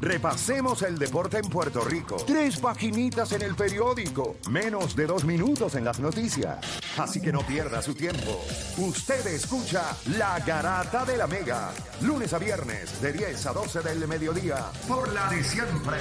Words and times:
Repasemos 0.00 0.80
el 0.82 0.98
deporte 0.98 1.38
en 1.38 1.48
Puerto 1.50 1.82
Rico. 1.82 2.16
Tres 2.26 2.58
paginitas 2.58 3.30
en 3.32 3.42
el 3.42 3.54
periódico. 3.54 4.36
Menos 4.48 4.96
de 4.96 5.06
dos 5.06 5.24
minutos 5.24 5.74
en 5.74 5.84
las 5.84 6.00
noticias. 6.00 6.58
Así 6.96 7.20
que 7.20 7.30
no 7.30 7.42
pierda 7.42 7.82
su 7.82 7.94
tiempo. 7.94 8.42
Usted 8.78 9.26
escucha 9.26 9.94
La 10.16 10.40
Garata 10.40 11.04
de 11.04 11.18
la 11.18 11.26
Mega. 11.26 11.70
Lunes 12.00 12.32
a 12.32 12.38
viernes 12.38 13.02
de 13.02 13.12
10 13.12 13.44
a 13.46 13.52
12 13.52 13.82
del 13.82 14.08
mediodía. 14.08 14.64
Por 14.88 15.12
la 15.12 15.28
de 15.28 15.44
siempre. 15.44 15.98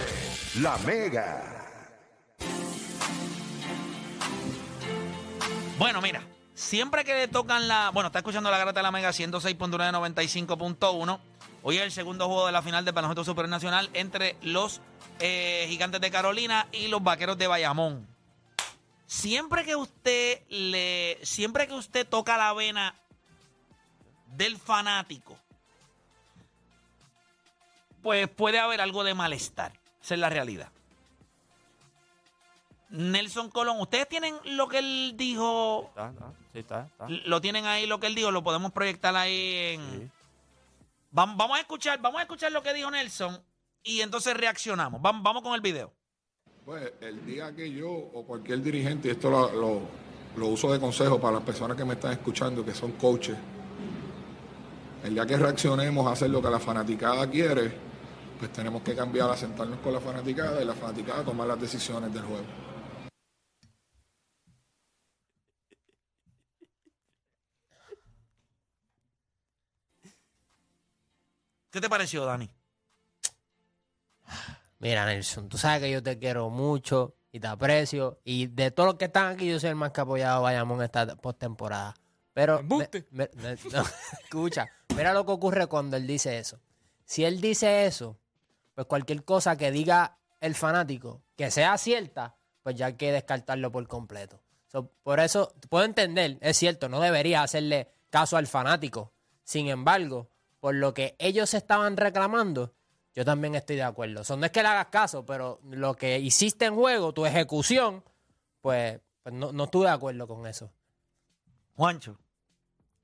La 0.62 0.78
Mega. 0.80 1.58
Bueno, 5.78 6.02
mira, 6.02 6.26
siempre 6.54 7.04
que 7.04 7.16
le 7.16 7.28
tocan 7.28 7.68
la. 7.68 7.90
Bueno, 7.90 8.08
está 8.08 8.20
escuchando 8.20 8.50
la 8.50 8.58
garata 8.58 8.80
de 8.80 8.84
la 8.84 8.92
Mega 8.92 9.10
106.995.1. 9.10 11.20
Hoy 11.62 11.78
es 11.78 11.84
el 11.84 11.92
segundo 11.92 12.28
juego 12.28 12.46
de 12.46 12.52
la 12.52 12.62
final 12.62 12.86
del 12.86 12.94
Baloncesto 12.94 13.26
Supernacional 13.26 13.90
entre 13.94 14.38
los 14.42 14.82
eh, 15.20 15.66
Gigantes 15.68 16.00
de 16.00 16.10
Carolina 16.10 16.68
y 16.72 16.88
los 16.88 17.04
Vaqueros 17.04 17.38
de 17.38 17.48
Bayamón. 17.48 18.08
Siempre 19.06 19.66
que 19.66 19.76
usted 19.76 20.42
le. 20.50 21.18
Siempre 21.24 21.68
que 21.68 21.74
usted 21.74 22.08
toca 22.08 22.38
la 22.38 22.54
vena 22.54 22.96
del 24.28 24.58
fanático, 24.58 25.38
pues 28.02 28.30
puede 28.30 28.60
haber 28.60 28.80
algo 28.80 29.04
de 29.04 29.14
malestar. 29.14 29.74
Esa 30.02 30.14
es 30.14 30.20
la 30.20 30.30
realidad. 30.30 30.70
Nelson 32.90 33.50
Colón, 33.50 33.82
¿ustedes 33.82 34.08
tienen 34.08 34.36
lo 34.46 34.68
que 34.68 34.80
él 34.80 35.14
dijo? 35.16 35.88
Está, 35.90 36.10
está, 36.10 36.34
sí, 36.54 36.60
está. 36.60 36.90
Lo 37.08 37.42
tienen 37.42 37.66
ahí 37.66 37.86
lo 37.86 38.00
que 38.00 38.08
él 38.08 38.16
dijo, 38.16 38.32
lo 38.32 38.44
podemos 38.44 38.72
proyectar 38.72 39.16
ahí 39.16 39.74
en. 39.74 40.12
Vamos, 41.12 41.58
a 41.58 41.60
escuchar, 41.62 42.00
vamos 42.02 42.20
a 42.20 42.24
escuchar 42.24 42.52
lo 42.52 42.62
que 42.62 42.74
dijo 42.74 42.90
Nelson 42.92 43.42
y 43.84 44.02
entonces 44.02 44.36
reaccionamos. 44.36 45.02
Vam- 45.02 45.24
vamos 45.24 45.42
con 45.42 45.54
el 45.56 45.62
video. 45.62 45.92
Pues 46.66 46.94
el 47.02 47.26
día 47.26 47.56
que 47.56 47.72
yo 47.72 47.90
o 47.90 48.24
cualquier 48.26 48.62
dirigente, 48.62 49.08
y 49.08 49.12
esto 49.12 49.30
lo, 49.30 49.52
lo- 49.52 49.82
lo 50.38 50.48
uso 50.48 50.72
de 50.72 50.80
consejo 50.80 51.20
para 51.20 51.36
las 51.38 51.44
personas 51.44 51.76
que 51.76 51.84
me 51.84 51.96
están 51.96 52.12
escuchando, 52.12 52.64
que 52.64 52.74
son 52.76 52.92
coaches, 52.94 53.36
el 55.04 55.14
día 55.16 55.26
que 55.26 55.38
reaccionemos 55.38 56.06
a 56.08 56.12
hacer 56.12 56.30
lo 56.30 56.42
que 56.42 56.50
la 56.50 56.60
fanaticada 56.60 57.28
quiere, 57.30 57.72
pues 58.38 58.52
tenemos 58.54 58.84
que 58.84 58.96
cambiar 58.96 59.30
a 59.32 59.36
sentarnos 59.36 59.80
con 59.80 59.92
la 59.94 60.00
fanaticada 60.00 60.62
y 60.62 60.66
la 60.66 60.74
fanaticada 60.76 61.24
tomar 61.24 61.48
las 61.48 61.60
decisiones 61.60 62.14
del 62.14 62.24
juego. 62.24 62.44
¿Qué 71.72 71.80
te 71.82 71.90
pareció, 71.90 72.26
Dani? 72.26 72.50
Mira, 74.80 75.06
Nelson, 75.06 75.50
tú 75.50 75.58
sabes 75.58 75.82
que 75.82 75.92
yo 75.92 76.02
te 76.02 76.18
quiero 76.18 76.50
mucho 76.50 77.16
y 77.32 77.40
te 77.40 77.48
aprecio. 77.48 78.20
Y 78.24 78.48
de 78.48 78.72
todos 78.72 78.88
los 78.88 78.96
que 78.96 79.06
están 79.06 79.34
aquí, 79.34 79.50
yo 79.50 79.60
soy 79.60 79.70
el 79.70 79.76
más 79.76 79.92
que 79.92 80.00
ha 80.02 80.04
apoyado 80.04 80.38
a 80.38 80.42
Bayamón 80.42 80.82
esta 80.82 81.16
postemporada. 81.18 81.94
Pero. 82.34 82.62
me- 82.64 82.90
me- 83.12 83.30
me- 83.34 83.58
no, 83.74 83.84
escucha, 84.24 84.68
mira 84.96 85.14
lo 85.14 85.26
que 85.26 85.32
ocurre 85.34 85.68
cuando 85.68 85.98
él 85.98 86.08
dice 86.08 86.38
eso. 86.38 86.60
Si 87.04 87.26
él 87.26 87.42
dice 87.42 87.86
eso, 87.86 88.18
pues 88.76 88.88
cualquier 88.88 89.26
cosa 89.26 89.58
que 89.58 89.72
diga 89.72 90.18
el 90.40 90.56
fanático 90.56 91.22
que 91.36 91.52
sea 91.52 91.78
cierta, 91.78 92.36
pues 92.64 92.76
ya 92.76 92.86
hay 92.88 92.94
que 92.94 93.12
descartarlo 93.12 93.72
por 93.72 93.86
completo. 93.88 94.42
So, 94.68 94.88
por 95.04 95.20
eso, 95.20 95.54
puedo 95.70 95.84
entender, 95.84 96.38
es 96.42 96.56
cierto, 96.56 96.88
no 96.88 97.02
debería 97.02 97.42
hacerle 97.42 97.92
caso 98.10 98.38
al 98.38 98.46
fanático. 98.48 99.12
Sin 99.44 99.68
embargo, 99.68 100.30
por 100.60 100.76
lo 100.76 100.94
que 100.94 101.16
ellos 101.20 101.54
estaban 101.54 101.98
reclamando, 101.98 102.74
yo 103.14 103.26
también 103.26 103.56
estoy 103.56 103.76
de 103.78 103.84
acuerdo. 103.84 104.24
So, 104.24 104.38
no 104.38 104.46
es 104.46 104.52
que 104.52 104.62
le 104.62 104.70
hagas 104.70 104.88
caso, 104.88 105.26
pero 105.26 105.60
lo 105.64 105.96
que 105.96 106.20
hiciste 106.20 106.66
en 106.66 106.76
juego, 106.76 107.14
tu 107.14 107.26
ejecución, 107.26 108.04
pues, 108.62 109.00
pues 109.24 109.34
no, 109.34 109.52
no 109.52 109.66
estuve 109.66 109.86
de 109.86 109.92
acuerdo 109.92 110.28
con 110.28 110.46
eso. 110.48 110.72
Juancho. 111.76 112.18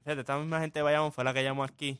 Fíjate, 0.04 0.22
esta 0.22 0.38
misma 0.38 0.60
gente 0.60 0.80
de 0.80 0.84
Bayamón 0.84 1.12
fue 1.12 1.24
la 1.24 1.34
que 1.34 1.44
llamó 1.44 1.64
aquí 1.64 2.00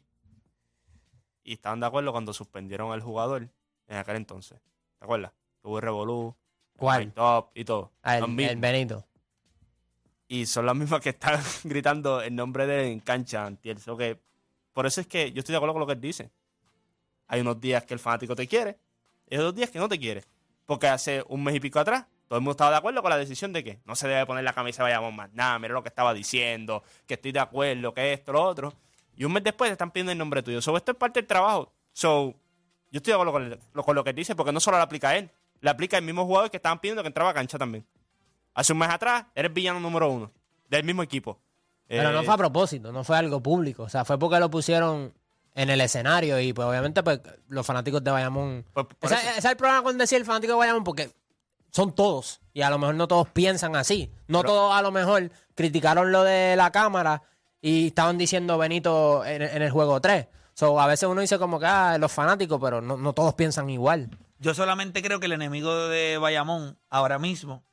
y 1.44 1.54
estaban 1.54 1.80
de 1.80 1.86
acuerdo 1.86 2.12
cuando 2.12 2.34
suspendieron 2.34 2.92
al 2.92 3.02
jugador 3.02 3.50
en 3.88 3.98
aquel 3.98 4.18
entonces. 4.18 4.60
¿Te 5.00 5.06
acuerdas? 5.06 5.32
El 5.64 5.82
Revolú, 5.82 6.36
¿Cuál? 6.78 7.14
Top 7.14 7.52
y 7.56 7.64
todo. 7.64 7.92
Ah, 8.04 8.18
el, 8.18 8.58
Benito. 8.58 9.06
y 10.28 10.46
son 10.46 10.66
las 10.66 10.76
mismas 10.76 11.02
que 11.02 11.10
están 11.10 11.40
gritando 11.64 12.22
el 12.22 12.36
nombre 12.36 12.68
de 12.68 12.92
en 12.92 13.00
cancha, 13.00 13.46
antier. 13.46 13.80
So 13.80 13.96
que, 13.96 14.20
por 14.76 14.86
eso 14.86 15.00
es 15.00 15.08
que 15.08 15.32
yo 15.32 15.40
estoy 15.40 15.54
de 15.54 15.58
acuerdo 15.58 15.74
con 15.74 15.80
lo 15.80 15.88
que 15.88 15.94
él 15.94 16.02
dice. 16.02 16.30
Hay 17.28 17.40
unos 17.40 17.60
días 17.62 17.84
que 17.86 17.94
el 17.94 18.00
fanático 18.00 18.36
te 18.36 18.46
quiere 18.46 18.78
y 19.30 19.38
otros 19.38 19.56
días 19.56 19.70
que 19.70 19.80
no 19.80 19.88
te 19.88 19.98
quiere. 19.98 20.24
Porque 20.66 20.88
hace 20.88 21.24
un 21.30 21.44
mes 21.46 21.56
y 21.56 21.60
pico 21.62 21.80
atrás, 21.80 22.06
todo 22.28 22.38
el 22.38 22.42
mundo 22.42 22.52
estaba 22.52 22.72
de 22.72 22.78
acuerdo 22.78 23.02
con 23.02 23.10
la 23.10 23.18
decisión 23.18 23.54
de 23.54 23.64
que 23.64 23.80
no 23.86 23.96
se 23.96 24.08
debe 24.08 24.26
poner 24.26 24.44
la 24.44 24.52
camisa 24.54 24.84
de 24.84 24.90
Bayamón 24.92 25.16
más 25.16 25.32
nada, 25.32 25.58
mira 25.60 25.74
lo 25.74 25.82
que 25.82 25.90
estaba 25.90 26.14
diciendo, 26.14 26.84
que 27.08 27.14
estoy 27.14 27.32
de 27.32 27.40
acuerdo, 27.40 27.94
que 27.94 28.12
esto, 28.14 28.34
lo 28.34 28.44
otro. 28.44 28.74
Y 29.16 29.24
un 29.24 29.32
mes 29.32 29.44
después 29.44 29.70
te 29.70 29.74
están 29.74 29.92
pidiendo 29.92 30.12
el 30.12 30.18
nombre 30.18 30.44
tuyo. 30.44 30.62
So, 30.62 30.76
esto 30.76 30.92
es 30.92 30.98
parte 30.98 31.22
del 31.22 31.28
trabajo. 31.28 31.72
So, 31.94 32.34
yo 32.92 32.98
estoy 32.98 33.12
de 33.12 33.14
acuerdo 33.14 33.32
con, 33.32 33.44
el- 33.44 33.60
con 33.84 33.96
lo 33.96 34.04
que 34.04 34.10
él 34.10 34.16
dice, 34.16 34.36
porque 34.36 34.52
no 34.52 34.60
solo 34.60 34.78
lo 34.78 34.84
aplica 34.84 35.16
él, 35.16 35.32
le 35.62 35.70
aplica 35.70 35.96
al 35.98 36.04
mismo 36.04 36.26
jugador 36.26 36.52
que 36.52 36.58
estaban 36.58 36.80
pidiendo 36.80 37.02
que 37.02 37.08
entraba 37.08 37.30
a 37.30 37.34
cancha 37.34 37.58
también. 37.58 37.86
Hace 38.54 38.74
un 38.74 38.80
mes 38.80 38.90
atrás, 38.90 39.26
eres 39.36 39.54
villano 39.54 39.80
número 39.80 40.10
uno 40.10 40.32
del 40.70 40.84
mismo 40.84 41.02
equipo. 41.04 41.40
Pero 41.88 42.12
no 42.12 42.22
Eh, 42.22 42.24
fue 42.26 42.34
a 42.34 42.38
propósito, 42.38 42.92
no 42.92 43.04
fue 43.04 43.18
algo 43.18 43.42
público. 43.42 43.84
O 43.84 43.90
sea, 43.90 44.06
fue 44.06 44.18
porque 44.18 44.40
lo 44.40 44.50
pusieron 44.50 45.14
en 45.54 45.70
el 45.70 45.80
escenario 45.82 46.40
y 46.40 46.52
pues 46.54 46.68
obviamente 46.68 47.02
pues 47.04 47.22
los 47.48 47.66
fanáticos 47.66 48.04
de 48.04 48.12
Bayamón... 48.12 48.66
Pues, 48.74 48.88
Ese, 49.14 49.38
es 49.38 49.46
el 49.46 49.56
problema 49.56 49.84
con 49.84 49.98
decir 49.98 50.18
el 50.20 50.26
fanático 50.26 50.54
de 50.54 50.60
Bayamón 50.60 50.84
porque 50.84 51.12
son 51.72 51.94
todos 51.94 52.42
y 52.54 52.62
a 52.62 52.70
lo 52.70 52.78
mejor 52.80 52.96
no 52.96 53.08
todos 53.08 53.30
piensan 53.30 53.76
así. 53.76 54.12
No 54.28 54.42
Pero- 54.42 54.54
todos 54.54 54.74
a 54.76 54.82
lo 54.82 54.92
mejor 54.92 55.32
criticaron 55.54 56.12
lo 56.12 56.24
de 56.24 56.56
la 56.56 56.72
cámara 56.72 57.22
y 57.62 57.88
estaban 57.88 58.18
diciendo 58.18 58.58
Benito 58.58 59.24
en, 59.26 59.42
en 59.44 59.62
el 59.62 59.72
juego 59.72 60.02
3. 60.02 60.28
So, 60.54 60.80
a 60.80 60.88
veces 60.88 61.08
uno 61.10 61.22
dice 61.22 61.38
como 61.38 61.60
que 61.60 61.66
ah, 61.66 61.98
los 62.00 62.12
fanáticos, 62.12 62.60
pero 62.62 62.82
no, 62.82 62.96
no 62.98 63.14
todos 63.14 63.34
piensan 63.34 63.70
igual. 63.70 64.10
Yo 64.40 64.54
solamente 64.54 65.02
creo 65.02 65.20
que 65.20 65.26
el 65.26 65.34
enemigo 65.34 65.88
de 65.88 66.18
Bayamón 66.18 66.78
ahora 66.90 67.20
mismo 67.20 67.64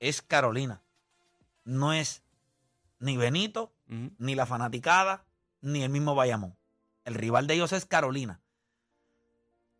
es 0.00 0.22
Carolina. 0.22 0.82
No 1.64 1.92
es 1.92 2.22
ni 2.98 3.16
Benito, 3.16 3.72
ni 3.86 4.34
la 4.34 4.46
fanaticada, 4.46 5.24
ni 5.60 5.82
el 5.82 5.90
mismo 5.90 6.14
Bayamón. 6.14 6.56
El 7.04 7.14
rival 7.14 7.46
de 7.46 7.54
ellos 7.54 7.72
es 7.72 7.86
Carolina. 7.86 8.40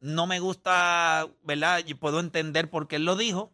No 0.01 0.27
me 0.27 0.41
gusta, 0.41 1.27
¿verdad? 1.43 1.79
Yo 1.81 1.99
puedo 1.99 2.21
entender 2.21 2.71
por 2.71 2.87
qué 2.87 2.97
él 2.97 3.05
lo 3.05 3.17
dijo, 3.17 3.53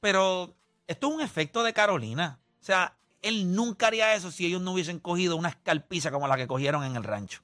pero 0.00 0.54
esto 0.86 1.08
es 1.08 1.14
un 1.14 1.20
efecto 1.20 1.62
de 1.62 1.72
Carolina. 1.72 2.38
O 2.60 2.64
sea, 2.64 2.96
él 3.22 3.54
nunca 3.54 3.88
haría 3.88 4.14
eso 4.14 4.30
si 4.30 4.46
ellos 4.46 4.62
no 4.62 4.72
hubiesen 4.72 5.00
cogido 5.00 5.36
una 5.36 5.48
escalpiza 5.48 6.10
como 6.10 6.28
la 6.28 6.36
que 6.36 6.46
cogieron 6.46 6.84
en 6.84 6.96
el 6.96 7.04
rancho. 7.04 7.40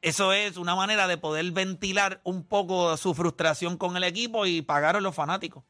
Eso 0.00 0.32
es 0.32 0.56
una 0.56 0.74
manera 0.74 1.06
de 1.06 1.16
poder 1.16 1.48
ventilar 1.52 2.20
un 2.24 2.42
poco 2.42 2.96
su 2.96 3.14
frustración 3.14 3.76
con 3.76 3.96
el 3.96 4.04
equipo 4.04 4.46
y 4.46 4.62
pagar 4.62 4.96
a 4.96 5.00
los 5.00 5.14
fanáticos. 5.14 5.62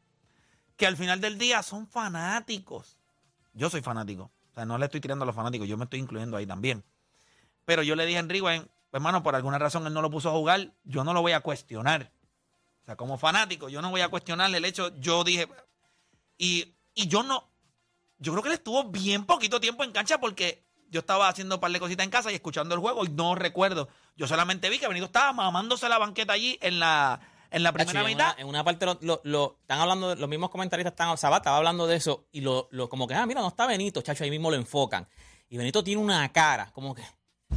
Que 0.77 0.87
al 0.87 0.97
final 0.97 1.21
del 1.21 1.37
día 1.37 1.63
son 1.63 1.87
fanáticos. 1.87 2.99
Yo 3.53 3.69
soy 3.69 3.83
fanático. 3.83 4.31
O 4.53 4.55
sea, 4.55 4.65
no 4.65 4.79
le 4.79 4.85
estoy 4.85 5.01
tirando 5.01 5.23
a 5.25 5.27
los 5.27 5.35
fanáticos, 5.35 5.67
yo 5.67 5.77
me 5.77 5.85
estoy 5.85 5.99
incluyendo 6.01 6.37
ahí 6.37 6.47
también. 6.47 6.85
Pero 7.65 7.83
yo 7.83 7.97
le 7.97 8.05
dije 8.05 8.19
a 8.19 8.21
Enrique, 8.21 8.67
hermano, 8.93 9.23
por 9.23 9.35
alguna 9.35 9.59
razón 9.59 9.87
él 9.87 9.95
no 9.95 10.03
lo 10.03 10.11
puso 10.11 10.29
a 10.29 10.33
jugar, 10.33 10.73
yo 10.85 11.05
no 11.05 11.15
lo 11.15 11.23
voy 11.23 11.33
a 11.33 11.41
cuestionar. 11.41 12.11
O 12.83 12.85
sea, 12.85 12.97
como 12.97 13.17
fanático, 13.17 13.69
yo 13.69 13.81
no 13.81 13.91
voy 13.91 14.01
a 14.01 14.09
cuestionarle 14.09 14.59
el 14.59 14.65
hecho. 14.65 14.95
Yo 14.99 15.23
dije. 15.25 15.49
Y, 16.37 16.75
y 16.95 17.07
yo 17.07 17.23
no. 17.23 17.49
Yo 18.19 18.33
creo 18.33 18.43
que 18.43 18.49
él 18.51 18.55
estuvo 18.55 18.85
bien 18.85 19.25
poquito 19.25 19.61
tiempo 19.61 19.85
en 19.85 19.93
cancha 19.93 20.19
porque 20.19 20.65
yo 20.91 21.01
estaba 21.01 21.29
haciendo 21.29 21.57
un 21.57 21.61
par 21.61 21.71
de 21.71 21.81
cositas 21.81 22.05
en 22.05 22.11
casa 22.11 22.31
y 22.31 22.35
escuchando 22.35 22.75
el 22.75 22.81
juego 22.81 23.05
y 23.05 23.09
no 23.09 23.35
recuerdo. 23.35 23.89
Yo 24.17 24.27
solamente 24.27 24.69
vi 24.69 24.79
que 24.79 24.89
Benito 24.89 25.07
estaba 25.07 25.33
mamándose 25.33 25.89
la 25.89 25.99
banqueta 25.99 26.33
allí 26.33 26.59
en 26.61 26.81
la, 26.81 27.21
en 27.53 27.63
la 27.63 27.73
primera 27.73 28.01
en 28.01 28.07
mitad. 28.07 28.33
Una, 28.35 28.41
en 28.43 28.47
una 28.49 28.65
parte 28.65 28.87
lo, 28.87 28.99
lo- 29.03 29.21
lo- 29.25 29.59
están 29.61 29.81
hablando, 29.81 30.15
los 30.15 30.29
mismos 30.29 30.51
comentaristas 30.51 30.93
están, 30.93 31.17
Sabat 31.19 31.43
estaba 31.43 31.57
hablando 31.59 31.87
de 31.87 31.97
eso 31.97 32.27
y 32.33 32.41
lo, 32.41 32.69
lo- 32.71 32.89
como 32.89 33.07
que, 33.07 33.15
ah, 33.15 33.27
mira, 33.27 33.41
no 33.41 33.49
está 33.49 33.67
Benito, 33.67 34.03
chacho, 34.03 34.25
ahí 34.25 34.31
mismo 34.31 34.51
lo 34.51 34.57
enfocan. 34.57 35.09
Y 35.49 35.57
Benito 35.59 35.85
tiene 35.85 36.01
una 36.01 36.31
cara, 36.33 36.71
como 36.73 36.95
que 36.95 37.03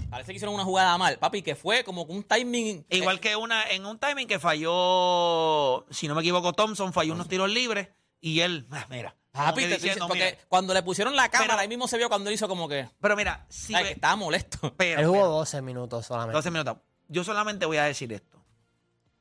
parece 0.10 0.32
que 0.32 0.36
hicieron 0.36 0.54
una 0.56 0.64
jugada 0.66 0.98
mal, 0.98 1.18
papi, 1.18 1.42
que 1.42 1.56
fue 1.56 1.84
como 1.84 2.04
un 2.04 2.24
timing. 2.24 2.86
eh, 2.90 2.98
Igual 2.98 3.20
que 3.20 3.36
una 3.36 3.64
en 3.70 3.86
un 3.86 3.98
timing 3.98 4.28
que 4.28 4.40
falló, 4.40 5.86
si 5.90 6.08
no 6.08 6.16
me 6.16 6.22
equivoco, 6.22 6.54
Thompson 6.54 6.94
falló 6.94 7.14
unos 7.14 7.28
tiros 7.28 7.50
libres 7.50 7.90
y 8.22 8.40
él, 8.42 8.68
ah, 8.72 8.86
mira. 8.90 9.16
Papi, 9.32 9.64
que 9.64 9.68
te 9.68 9.74
diciendo, 9.76 10.08
porque 10.08 10.24
mira. 10.32 10.38
cuando 10.48 10.74
le 10.74 10.82
pusieron 10.82 11.14
la 11.16 11.28
cámara, 11.30 11.50
Pero- 11.54 11.60
ahí 11.62 11.68
mismo 11.68 11.88
se 11.90 11.98
vio 11.98 12.08
cuando 12.08 12.30
él 12.30 12.36
hizo 12.36 12.48
como 12.48 12.70
que, 12.70 12.88
Pero 13.02 13.16
mira, 13.18 13.46
si 13.50 13.76
ay, 13.76 13.84
ve- 13.84 13.90
que 13.90 13.96
estaba 13.96 14.16
molesto. 14.16 14.74
pero, 14.78 15.02
Él 15.02 15.08
jugó 15.08 15.18
pero, 15.20 15.30
12 15.32 15.62
minutos 15.62 16.06
solamente. 16.06 16.36
12 16.38 16.52
minutos. 16.52 16.78
Yo 17.10 17.24
solamente 17.26 17.66
voy 17.66 17.78
a 17.78 17.84
decir 17.84 18.12
esto. 18.14 18.35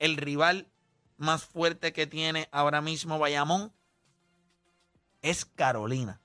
El 0.05 0.19
rival 0.19 0.69
más 1.17 1.45
fuerte 1.45 1.95
que 1.95 2.07
tiene 2.07 2.47
ahora 2.53 2.83
mismo 2.83 3.19
Bayamón 3.19 3.73
es 5.23 5.47
Carolina. 5.47 6.21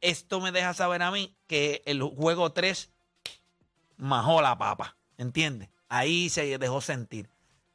Esto 0.00 0.40
me 0.40 0.52
deja 0.52 0.74
saber 0.74 1.02
a 1.02 1.10
mí 1.10 1.36
que 1.48 1.82
el 1.86 2.02
juego 2.02 2.52
3 2.52 2.92
majó 3.96 4.40
la 4.42 4.56
papa. 4.58 4.96
¿Entiendes? 5.18 5.70
Ahí 5.88 6.28
se 6.28 6.56
dejó 6.58 6.80
sentir. 6.80 7.28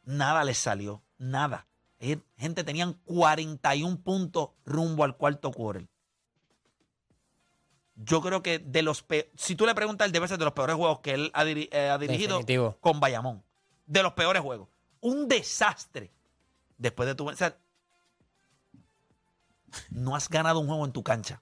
Nada 0.03 0.45
les 0.45 0.57
salió. 0.57 1.03
Nada. 1.17 1.67
Eh, 1.99 2.19
Gente, 2.37 2.63
tenían 2.63 2.93
41 3.03 3.99
puntos 4.01 4.51
rumbo 4.65 5.03
al 5.03 5.17
cuarto 5.17 5.51
quarter. 5.51 5.87
Yo 7.95 8.21
creo 8.21 8.41
que 8.41 8.59
de 8.59 8.81
los 8.83 9.05
si 9.35 9.55
tú 9.55 9.65
le 9.65 9.75
preguntas, 9.75 10.05
él 10.05 10.11
debe 10.13 10.27
ser 10.29 10.37
de 10.37 10.45
los 10.45 10.53
peores 10.53 10.75
juegos 10.77 10.99
que 10.99 11.11
él 11.13 11.31
ha, 11.33 11.43
diri- 11.43 11.67
eh, 11.73 11.89
ha 11.89 11.97
dirigido 11.97 12.35
Definitivo. 12.39 12.77
con 12.79 12.99
Bayamón. 13.01 13.43
De 13.85 14.01
los 14.03 14.13
peores 14.13 14.41
juegos. 14.41 14.67
Un 15.01 15.27
desastre. 15.27 16.11
Después 16.77 17.07
de 17.07 17.15
tu. 17.15 17.29
o 17.29 17.35
sea, 17.35 17.57
no 19.89 20.15
has 20.15 20.29
ganado 20.29 20.59
un 20.59 20.67
juego 20.67 20.85
en 20.85 20.91
tu 20.91 21.03
cancha. 21.03 21.41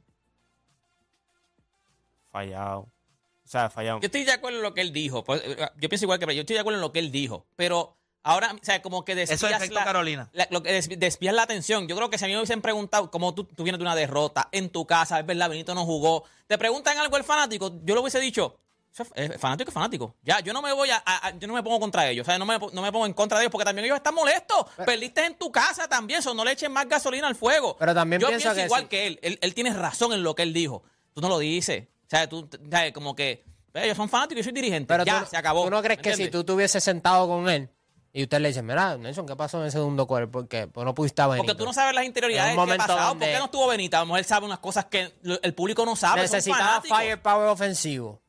Fallado. 2.32 2.80
O 2.82 3.48
sea, 3.48 3.70
fallado. 3.70 4.00
Yo 4.00 4.06
estoy 4.08 4.24
de 4.24 4.32
acuerdo 4.32 4.58
en 4.58 4.64
lo 4.64 4.74
que 4.74 4.82
él 4.82 4.92
dijo. 4.92 5.24
pues, 5.24 5.42
eh, 5.46 5.58
yo 5.78 5.90
pienso 5.90 6.06
igual 6.06 6.20
que 6.20 6.26
yo 6.36 6.42
estoy 6.42 6.56
de 6.56 6.60
acuerdo 6.60 6.78
en 6.78 6.82
lo 6.82 6.92
que 6.92 7.00
él 7.00 7.12
dijo. 7.12 7.46
Pero 7.56 7.96
ahora, 8.24 8.54
o 8.54 8.64
sea, 8.64 8.82
como 8.82 9.06
que 9.06 9.16
desvías 9.16 9.38
Eso 9.40 9.48
es 9.48 9.56
efecto 9.58 9.76
la, 9.76 9.84
Carolina. 9.84 10.30
la- 10.34 10.48
lo 10.50 10.64
que 10.64 10.72
des- 10.72 10.90
desvías 11.00 11.36
la 11.36 11.44
atención. 11.44 11.88
Yo 11.88 11.96
creo 11.96 12.10
que 12.10 12.18
si 12.18 12.26
a 12.26 12.28
mí 12.28 12.34
me 12.34 12.40
hubiesen 12.40 12.62
preguntado 12.62 13.12
cómo 13.12 13.36
tú, 13.36 13.44
tú 13.44 13.64
vienes 13.64 13.78
de 13.80 13.84
una 13.84 13.96
derrota 13.96 14.50
en 14.52 14.70
tu 14.70 14.88
casa, 14.88 15.20
es 15.20 15.26
verdad, 15.26 15.50
Benito 15.50 15.76
no 15.76 15.86
jugó. 15.86 16.24
Te 16.48 16.58
preguntan 16.58 16.98
algo 16.98 17.18
el 17.18 17.24
fanático, 17.24 17.72
yo 17.84 17.94
lo 17.96 18.02
hubiese 18.02 18.20
dicho. 18.20 18.58
"Eso 18.94 19.04
es- 19.04 19.12
eh, 19.16 19.38
fanático 19.40 19.70
es 19.70 19.74
fanático. 19.74 20.16
Ya, 20.24 20.40
yo 20.42 20.54
no 20.54 20.62
me 20.62 20.72
voy 20.72 20.90
a, 20.92 21.04
yo 21.40 21.48
no 21.48 21.54
me 21.54 21.64
pongo 21.64 21.80
contra 21.80 22.08
ellos. 22.10 22.26
O 22.26 22.30
sea, 22.30 22.38
no 22.38 22.46
me, 22.46 22.58
no 22.60 22.82
me 22.82 22.92
pongo 22.92 23.06
en 23.06 23.14
contra 23.14 23.38
de 23.40 23.46
ellos 23.46 23.52
porque 23.52 23.66
también 23.66 23.86
ellos 23.86 23.98
están 23.98 24.14
molestos. 24.14 24.66
Perdiste 24.86 25.26
en 25.26 25.36
tu 25.38 25.52
casa 25.52 25.88
también, 25.88 26.20
eso 26.20 26.34
no 26.34 26.46
le 26.46 26.52
echen 26.52 26.72
más 26.72 26.88
gasolina 26.88 27.28
al 27.28 27.36
fuego. 27.36 27.76
Pero 27.80 27.94
también 27.94 28.22
yo 28.22 28.28
pienso 28.28 28.54
que 28.54 28.66
igual 28.66 28.84
sí. 28.84 28.88
que 28.90 29.08
él. 29.08 29.20
él. 29.22 29.40
Él 29.42 29.54
tiene 29.56 29.74
razón 29.74 30.14
en 30.14 30.24
lo 30.24 30.36
que 30.36 30.44
él 30.44 30.54
dijo. 30.54 30.84
Tú 31.14 31.22
no 31.22 31.30
lo 31.30 31.40
dices. 31.40 31.86
O 32.06 32.10
sea, 32.10 32.28
tú, 32.30 32.48
sea, 32.70 32.94
como 32.94 33.16
que 33.16 33.44
"Eh, 33.74 33.86
ellos 33.86 33.98
son 33.98 34.08
fanáticos 34.10 34.38
y 34.38 34.42
yo 34.42 34.44
soy 34.44 34.54
dirigente. 34.54 34.88
Pero 34.88 35.04
ya, 35.06 35.22
tú, 35.24 35.30
se 35.32 35.38
acabó. 35.38 35.64
¿tú 35.64 35.72
no 35.72 35.82
crees 35.82 35.98
¿Me 35.98 36.04
que 36.04 36.16
si 36.16 36.30
tú 36.30 36.44
te 36.44 36.52
hubieses 36.52 36.84
sentado 36.84 37.28
con 37.28 37.50
él 37.50 37.70
y 38.16 38.22
usted 38.24 38.40
le 38.40 38.50
dice, 38.50 38.62
mira, 38.62 38.96
Nelson, 38.98 39.26
¿qué 39.26 39.36
pasó 39.36 39.58
en 39.60 39.66
el 39.66 39.72
segundo 39.72 40.06
quarter? 40.06 40.30
¿Por 40.30 40.48
qué? 40.48 40.68
Pues 40.68 40.86
no 40.86 40.94
pudiste 40.94 41.24
venir. 41.24 41.38
Porque 41.38 41.56
tú 41.56 41.66
no 41.66 41.74
sabes 41.74 41.96
las 41.96 42.06
interioridades 42.06 42.56
que 42.56 42.76
pasado. 42.76 43.10
donde- 43.10 43.26
¿Por 43.26 43.34
qué 43.34 43.40
no 43.40 43.46
estuvo 43.46 43.68
Benita? 43.68 43.98
A 43.98 44.02
lo 44.02 44.06
mejor 44.06 44.20
él 44.20 44.26
sabe 44.26 44.46
unas 44.46 44.60
cosas 44.60 44.86
que 44.86 45.12
el 45.42 45.54
público 45.56 45.84
no 45.84 45.96
sabe. 45.96 46.22
Necesitaba 46.22 46.82
firepower 46.82 47.48
ofensivo. 47.50 48.22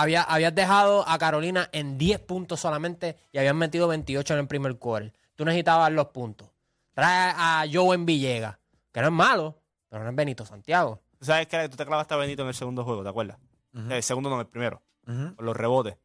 Había, 0.00 0.22
habías 0.22 0.54
dejado 0.54 1.04
a 1.08 1.18
Carolina 1.18 1.68
en 1.72 1.98
10 1.98 2.20
puntos 2.20 2.60
solamente 2.60 3.16
y 3.32 3.38
habían 3.38 3.56
metido 3.56 3.88
28 3.88 4.34
en 4.34 4.40
el 4.40 4.46
primer 4.46 4.76
quarter. 4.78 5.12
Tú 5.34 5.44
necesitabas 5.44 5.90
los 5.90 6.06
puntos. 6.08 6.48
Trae 6.94 7.32
a 7.36 7.64
Joe 7.72 7.96
en 7.96 8.06
Villegas, 8.06 8.58
que 8.92 9.00
no 9.00 9.08
es 9.08 9.12
malo, 9.12 9.60
pero 9.88 10.04
no 10.04 10.10
es 10.10 10.14
Benito 10.16 10.46
Santiago. 10.46 11.00
Tú 11.18 11.24
sabes 11.24 11.48
que 11.48 11.68
tú 11.68 11.76
te 11.76 11.84
clavaste 11.84 12.14
a 12.14 12.16
Benito 12.16 12.42
en 12.42 12.48
el 12.48 12.54
segundo 12.54 12.84
juego, 12.84 13.02
¿te 13.02 13.08
acuerdas? 13.08 13.38
El 13.90 14.02
segundo 14.04 14.30
no, 14.30 14.40
el 14.40 14.46
primero. 14.46 14.82
Por 15.04 15.44
los 15.44 15.56
rebotes. 15.56 15.96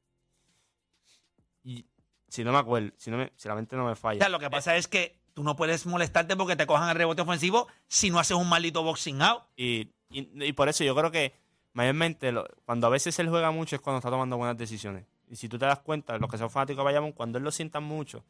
Y 1.64 1.86
si 2.28 2.44
no 2.44 2.52
me 2.52 2.58
acuerdo, 2.58 2.92
si, 2.98 3.12
no 3.12 3.18
me- 3.18 3.32
si 3.36 3.48
la 3.48 3.56
mente 3.56 3.76
no 3.76 3.86
me 3.86 3.92
O 3.92 3.96
falla. 3.96 4.20
sea, 4.20 4.30
lo 4.30 4.40
que 4.40 4.50
pasa 4.50 4.76
es 4.76 4.88
que 4.88 5.20
tú 5.34 5.44
no 5.44 5.56
puedes 5.56 5.86
molestarte 5.86 6.36
porque 6.36 6.56
te 6.56 6.66
cojan 6.66 6.90
el 6.90 6.96
rebote 6.96 7.22
ofensivo 7.22 7.68
si 7.88 8.10
no 8.10 8.20
haces 8.20 8.38
un 8.38 8.50
maldito 8.50 8.84
boxing 8.84 9.22
out. 9.22 9.44
Y, 9.56 9.92
y, 10.10 10.30
y 10.46 10.54
por 10.54 10.70
eso 10.70 10.84
yo 10.84 10.96
creo 10.96 11.12
que 11.12 11.34
mayormente 11.74 12.32
lo- 12.32 12.48
cuando 12.66 12.88
a 12.88 12.90
veces 12.90 13.18
él 13.20 13.30
juega 13.30 13.52
mucho 13.52 13.76
es 13.76 13.82
cuando 13.82 13.98
está 14.00 14.10
tomando 14.10 14.38
buenas 14.38 14.58
decisiones. 14.58 15.06
Y 15.30 15.36
si 15.36 15.50
tú 15.50 15.58
te 15.58 15.66
das 15.66 15.80
cuenta, 15.80 16.18
los 16.18 16.30
que 16.30 16.38
son 16.38 16.50
fanáticos 16.50 16.80
de 16.82 16.86
Bayamón, 16.86 17.12
cuando 17.12 17.38
él 17.38 17.44
lo 17.44 17.52
sientan 17.52 17.84
mucho, 17.84 18.24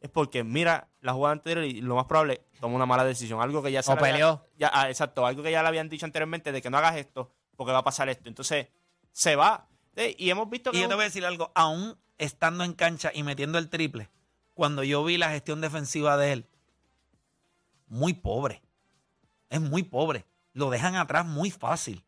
es 0.00 0.10
porque 0.10 0.44
mira 0.44 0.88
la 1.00 1.12
jugada 1.12 1.32
anterior 1.32 1.64
y 1.64 1.80
lo 1.80 1.94
más 1.96 2.06
probable 2.06 2.42
toma 2.60 2.74
una 2.76 2.86
mala 2.86 3.04
decisión. 3.04 3.40
Algo 3.40 3.62
que 3.62 3.72
ya 3.72 3.82
se 3.82 3.92
O 3.92 3.96
peleó. 3.96 4.44
ya, 4.56 4.70
ah, 4.72 4.88
exacto, 4.88 5.26
algo 5.26 5.42
que 5.42 5.50
ya 5.50 5.62
le 5.62 5.68
habían 5.68 5.88
dicho 5.88 6.06
anteriormente 6.06 6.52
de 6.52 6.62
que 6.62 6.70
no 6.70 6.78
hagas 6.78 6.96
esto 6.96 7.30
porque 7.56 7.72
va 7.72 7.78
a 7.78 7.84
pasar 7.84 8.08
esto. 8.08 8.28
Entonces, 8.28 8.68
se 9.12 9.34
va. 9.36 9.68
Y 10.16 10.30
hemos 10.30 10.48
visto 10.48 10.70
que. 10.70 10.78
Y 10.78 10.82
yo 10.82 10.88
te 10.88 10.94
voy 10.94 11.02
a 11.02 11.06
decir 11.06 11.24
algo, 11.26 11.50
aún 11.54 11.96
estando 12.18 12.62
en 12.64 12.72
cancha 12.74 13.10
y 13.14 13.22
metiendo 13.24 13.58
el 13.58 13.68
triple, 13.68 14.08
cuando 14.54 14.82
yo 14.84 15.02
vi 15.04 15.18
la 15.18 15.30
gestión 15.30 15.60
defensiva 15.60 16.16
de 16.16 16.32
él, 16.32 16.46
muy 17.86 18.12
pobre. 18.14 18.62
Es 19.50 19.60
muy 19.60 19.82
pobre. 19.82 20.24
Lo 20.52 20.70
dejan 20.70 20.96
atrás 20.96 21.24
muy 21.26 21.50
fácil. 21.50 22.04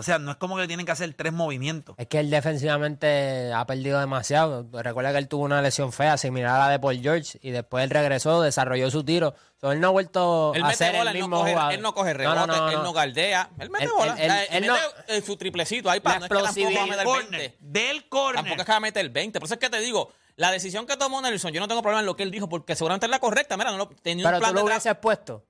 O 0.00 0.02
sea, 0.02 0.18
no 0.18 0.30
es 0.32 0.36
como 0.38 0.56
que 0.56 0.62
le 0.62 0.66
tienen 0.66 0.84
que 0.86 0.92
hacer 0.92 1.12
tres 1.14 1.32
movimientos. 1.32 1.94
Es 1.98 2.06
que 2.08 2.18
él 2.20 2.30
defensivamente 2.30 3.52
ha 3.52 3.66
perdido 3.66 4.00
demasiado. 4.00 4.66
Recuerda 4.72 5.12
que 5.12 5.18
él 5.18 5.28
tuvo 5.28 5.44
una 5.44 5.62
lesión 5.62 5.92
fea, 5.92 6.16
similar 6.16 6.54
a 6.56 6.58
la 6.66 6.68
de 6.70 6.78
Paul 6.78 7.00
George, 7.00 7.38
y 7.42 7.50
después 7.50 7.84
él 7.84 7.90
regresó, 7.90 8.40
desarrolló 8.42 8.90
su 8.90 9.04
tiro. 9.04 9.34
So, 9.60 9.72
él 9.72 9.80
no 9.80 9.88
ha 9.88 9.90
vuelto 9.90 10.52
Él 10.54 10.62
a 10.62 10.66
mete 10.68 10.76
ser 10.78 10.96
bola, 10.96 11.10
el 11.10 11.16
él 11.16 11.20
no, 11.22 11.26
mismo 11.28 11.38
coge, 11.40 11.50
jugador. 11.52 11.72
él 11.74 11.82
no 11.82 11.94
coge 11.94 12.12
No, 12.12 12.18
rebote, 12.18 12.36
no, 12.38 12.46
no, 12.46 12.70
él 12.70 12.78
no. 12.82 12.92
galdea. 12.94 13.50
Él 13.58 13.70
mete 13.70 13.84
Él- 13.84 13.90
bola. 13.94 14.14
él- 14.16 14.70
mete 15.06 15.22
su 15.26 15.36
triplecito 15.36 15.90
ahí 15.90 16.00
para 16.00 16.18
no 16.20 16.24
es 16.24 16.28
que 16.30 16.34
tampoco 16.34 16.42
va 16.42 16.48
a 16.48 16.50
explosividad. 16.50 16.86
meter 16.86 16.96
Del 16.98 17.06
20. 17.06 17.30
corner. 17.30 17.54
Del 17.60 18.08
corner. 18.08 18.34
Tampoco 18.36 18.60
es 18.62 18.66
que 18.66 18.72
va 18.72 18.76
a 18.76 18.80
meter 18.80 19.08
20. 19.10 19.38
Por 19.40 19.46
eso 19.46 19.54
es 19.54 19.60
que 19.60 19.68
te 19.68 19.80
digo, 19.80 20.10
la 20.36 20.50
decisión 20.50 20.86
que 20.86 20.96
tomó 20.96 21.20
Nelson, 21.20 21.52
yo 21.52 21.60
no 21.60 21.68
tengo 21.68 21.82
problema 21.82 22.00
en 22.00 22.06
lo 22.06 22.16
que 22.16 22.22
él 22.22 22.30
dijo, 22.30 22.48
porque 22.48 22.74
seguramente 22.74 23.04
es 23.04 23.10
la 23.10 23.18
correcta. 23.18 23.58
Mira, 23.58 23.70
no 23.70 23.76
lo, 23.76 23.88
tenía 23.88 24.24
Pero 24.24 24.36
un 24.38 24.40
tú 24.40 24.44
plan 24.44 24.54
lo 24.54 24.60
de 24.60 24.64
tra- 24.64 24.68
hubieses 24.72 24.96
puesto. 24.96 25.44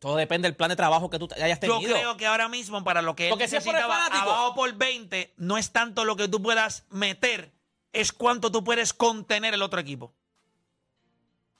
Todo 0.00 0.16
depende 0.16 0.48
del 0.48 0.56
plan 0.56 0.70
de 0.70 0.76
trabajo 0.76 1.08
que 1.10 1.18
tú 1.18 1.28
hayas 1.36 1.60
Yo 1.60 1.74
tenido. 1.78 1.94
creo 1.94 2.16
que 2.16 2.26
ahora 2.26 2.48
mismo 2.48 2.82
para 2.82 3.02
lo 3.02 3.14
que 3.14 3.26
él 3.26 3.30
Porque 3.30 3.46
si 3.46 3.56
es 3.56 3.62
por 3.64 3.74
el 3.74 3.80
necesitaba 3.82 4.04
fanático. 4.08 4.30
abajo 4.32 4.54
por 4.56 4.72
20, 4.74 5.34
no 5.36 5.56
es 5.58 5.70
tanto 5.72 6.04
lo 6.04 6.16
que 6.16 6.26
tú 6.26 6.42
puedas 6.42 6.84
meter, 6.90 7.52
es 7.92 8.10
cuánto 8.12 8.50
tú 8.50 8.64
puedes 8.64 8.92
contener 8.94 9.52
el 9.54 9.60
otro 9.62 9.78
equipo. 9.78 10.12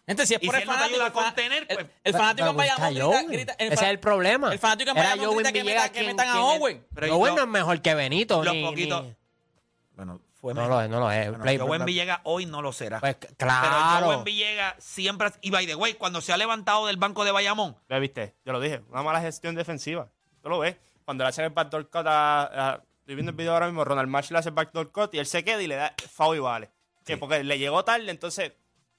Gente, 0.06 0.26
si 0.26 0.34
es 0.34 0.42
Y 0.42 0.46
por 0.46 0.56
si 0.56 0.62
el 0.62 0.66
no 0.66 0.72
fanático, 0.74 1.02
a 1.02 1.06
el, 1.06 1.12
contener, 1.12 1.66
el- 1.68 1.76
pues- 1.76 1.86
el 2.02 2.12
fanático 2.14 2.48
en 2.48 2.56
Bayamón 2.56 2.88
grita, 2.90 3.06
Owen. 3.06 3.28
grita- 3.28 3.52
el 3.58 3.72
Ese 3.72 3.84
es 3.84 3.90
el 3.90 4.00
problema. 4.00 4.52
El 4.52 4.58
fanático 4.58 4.90
en 4.90 4.96
Bayamón 4.96 5.34
grita 5.36 5.52
que, 5.52 5.60
Villegas 5.62 5.82
meta- 5.84 5.92
que 6.00 6.06
metan 6.06 6.28
a 6.28 6.40
Owen. 6.42 6.86
Pero 6.94 7.14
Owen 7.16 7.32
yo- 7.32 7.36
no 7.36 7.42
es 7.42 7.48
mejor 7.48 7.80
que 7.82 7.94
Benito. 7.94 8.42
los 8.42 8.54
ni- 8.54 8.64
poquitos- 8.64 9.04
ni- 9.04 9.14
Bueno, 9.96 10.20
fue 10.40 10.54
No 10.54 10.62
mejor. 10.62 10.76
lo 10.76 10.82
es, 10.82 10.88
no 10.90 11.00
lo 11.00 11.10
es. 11.12 11.28
Bueno, 11.28 11.44
Play- 11.44 11.58
Joven 11.58 11.84
Villegas 11.84 12.20
hoy 12.24 12.46
no 12.46 12.62
lo 12.62 12.72
será. 12.72 13.00
Pues 13.00 13.16
Pero 13.16 13.34
claro. 13.36 14.06
Joven 14.06 14.24
Villegas 14.24 14.74
siempre. 14.78 15.30
Y 15.42 15.50
by 15.50 15.66
the 15.66 15.74
way, 15.74 15.94
cuando 15.94 16.20
se 16.20 16.32
ha 16.32 16.36
levantado 16.36 16.86
del 16.86 16.96
banco 16.96 17.24
de 17.24 17.30
Bayamón, 17.32 17.76
¿Lo 17.88 18.00
viste? 18.00 18.34
Yo 18.44 18.52
lo 18.52 18.60
dije. 18.60 18.82
Una 18.90 19.02
mala 19.02 19.20
gestión 19.20 19.54
defensiva. 19.54 20.08
Tú 20.42 20.48
lo 20.48 20.58
ves. 20.60 20.76
Cuando 21.04 21.24
le 21.24 21.28
hacen 21.30 21.44
el 21.44 21.50
backdoor 21.50 21.90
cut 21.90 22.06
a... 22.06 22.42
a- 22.72 22.82
estoy 23.00 23.14
viendo 23.16 23.30
el 23.30 23.36
video 23.36 23.52
ahora 23.54 23.66
mismo. 23.66 23.84
Ronald 23.84 24.08
Marsh 24.08 24.30
le 24.30 24.38
hace 24.38 24.48
el 24.50 24.54
backdoor 24.54 24.92
cut 24.92 25.14
y 25.14 25.18
él 25.18 25.26
se 25.26 25.42
queda 25.44 25.60
y 25.62 25.66
le 25.66 25.74
da 25.76 25.94
foul 26.12 26.36
y 26.36 26.40
vale. 26.40 26.70
Que 27.04 27.16
porque 27.16 27.42
le 27.42 27.58
llegó 27.58 27.84
tarde, 27.84 28.08
entonces 28.10 28.52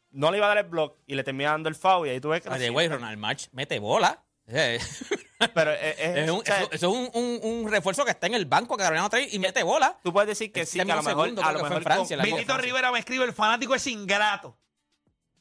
no 0.09 0.29
le 0.31 0.37
iba 0.37 0.45
a 0.47 0.49
dar 0.49 0.57
el 0.57 0.65
block 0.69 0.97
y 1.07 1.15
le 1.15 1.23
termina 1.23 1.51
dando 1.51 1.69
el 1.69 1.75
foul 1.75 2.07
y 2.07 2.09
ahí 2.11 2.19
tú 2.19 2.29
ves 2.29 2.41
que... 2.41 2.49
By 2.49 2.59
the 2.59 2.69
way. 2.69 2.87
Ronald 2.89 3.17
March 3.17 3.47
mete 3.53 3.79
bola. 3.79 4.21
Eh, 5.41 5.49
Pero 5.53 5.71
es, 5.71 5.99
es- 5.99 6.17
es 6.17 6.29
un- 6.29 6.39
o 6.39 6.43
sea, 6.43 6.57
eso, 6.61 6.69
eso 6.71 6.89
es 6.89 6.95
un, 7.13 7.21
un- 7.23 7.39
un 7.65 7.71
refuerzo 7.71 8.05
que 8.05 8.11
está 8.11 8.27
en 8.27 8.33
el 8.35 8.45
banco 8.45 8.77
que 8.77 8.83
Carolina 8.83 9.09
trae 9.09 9.27
y 9.31 9.39
mete 9.39 9.63
bola. 9.63 9.97
tú 10.03 10.13
puedes 10.13 10.27
decir 10.27 10.51
que 10.51 10.61
Ese 10.61 10.73
sí, 10.79 10.85
que 10.85 10.91
a 10.91 10.95
lo 10.95 11.03
mejor... 11.03 11.23
segundo 11.25 11.43
a 11.43 11.51
lo 11.51 11.59
mejor 11.63 11.77
en 11.77 11.83
Francia, 11.83 12.17
con- 12.17 12.25
Benito. 12.25 12.57
Rivera 12.57 12.91
me 12.91 12.99
escribe: 12.99 13.25
el 13.25 13.33
fanático 13.33 13.75
es 13.75 13.85
ingrato. 13.87 14.57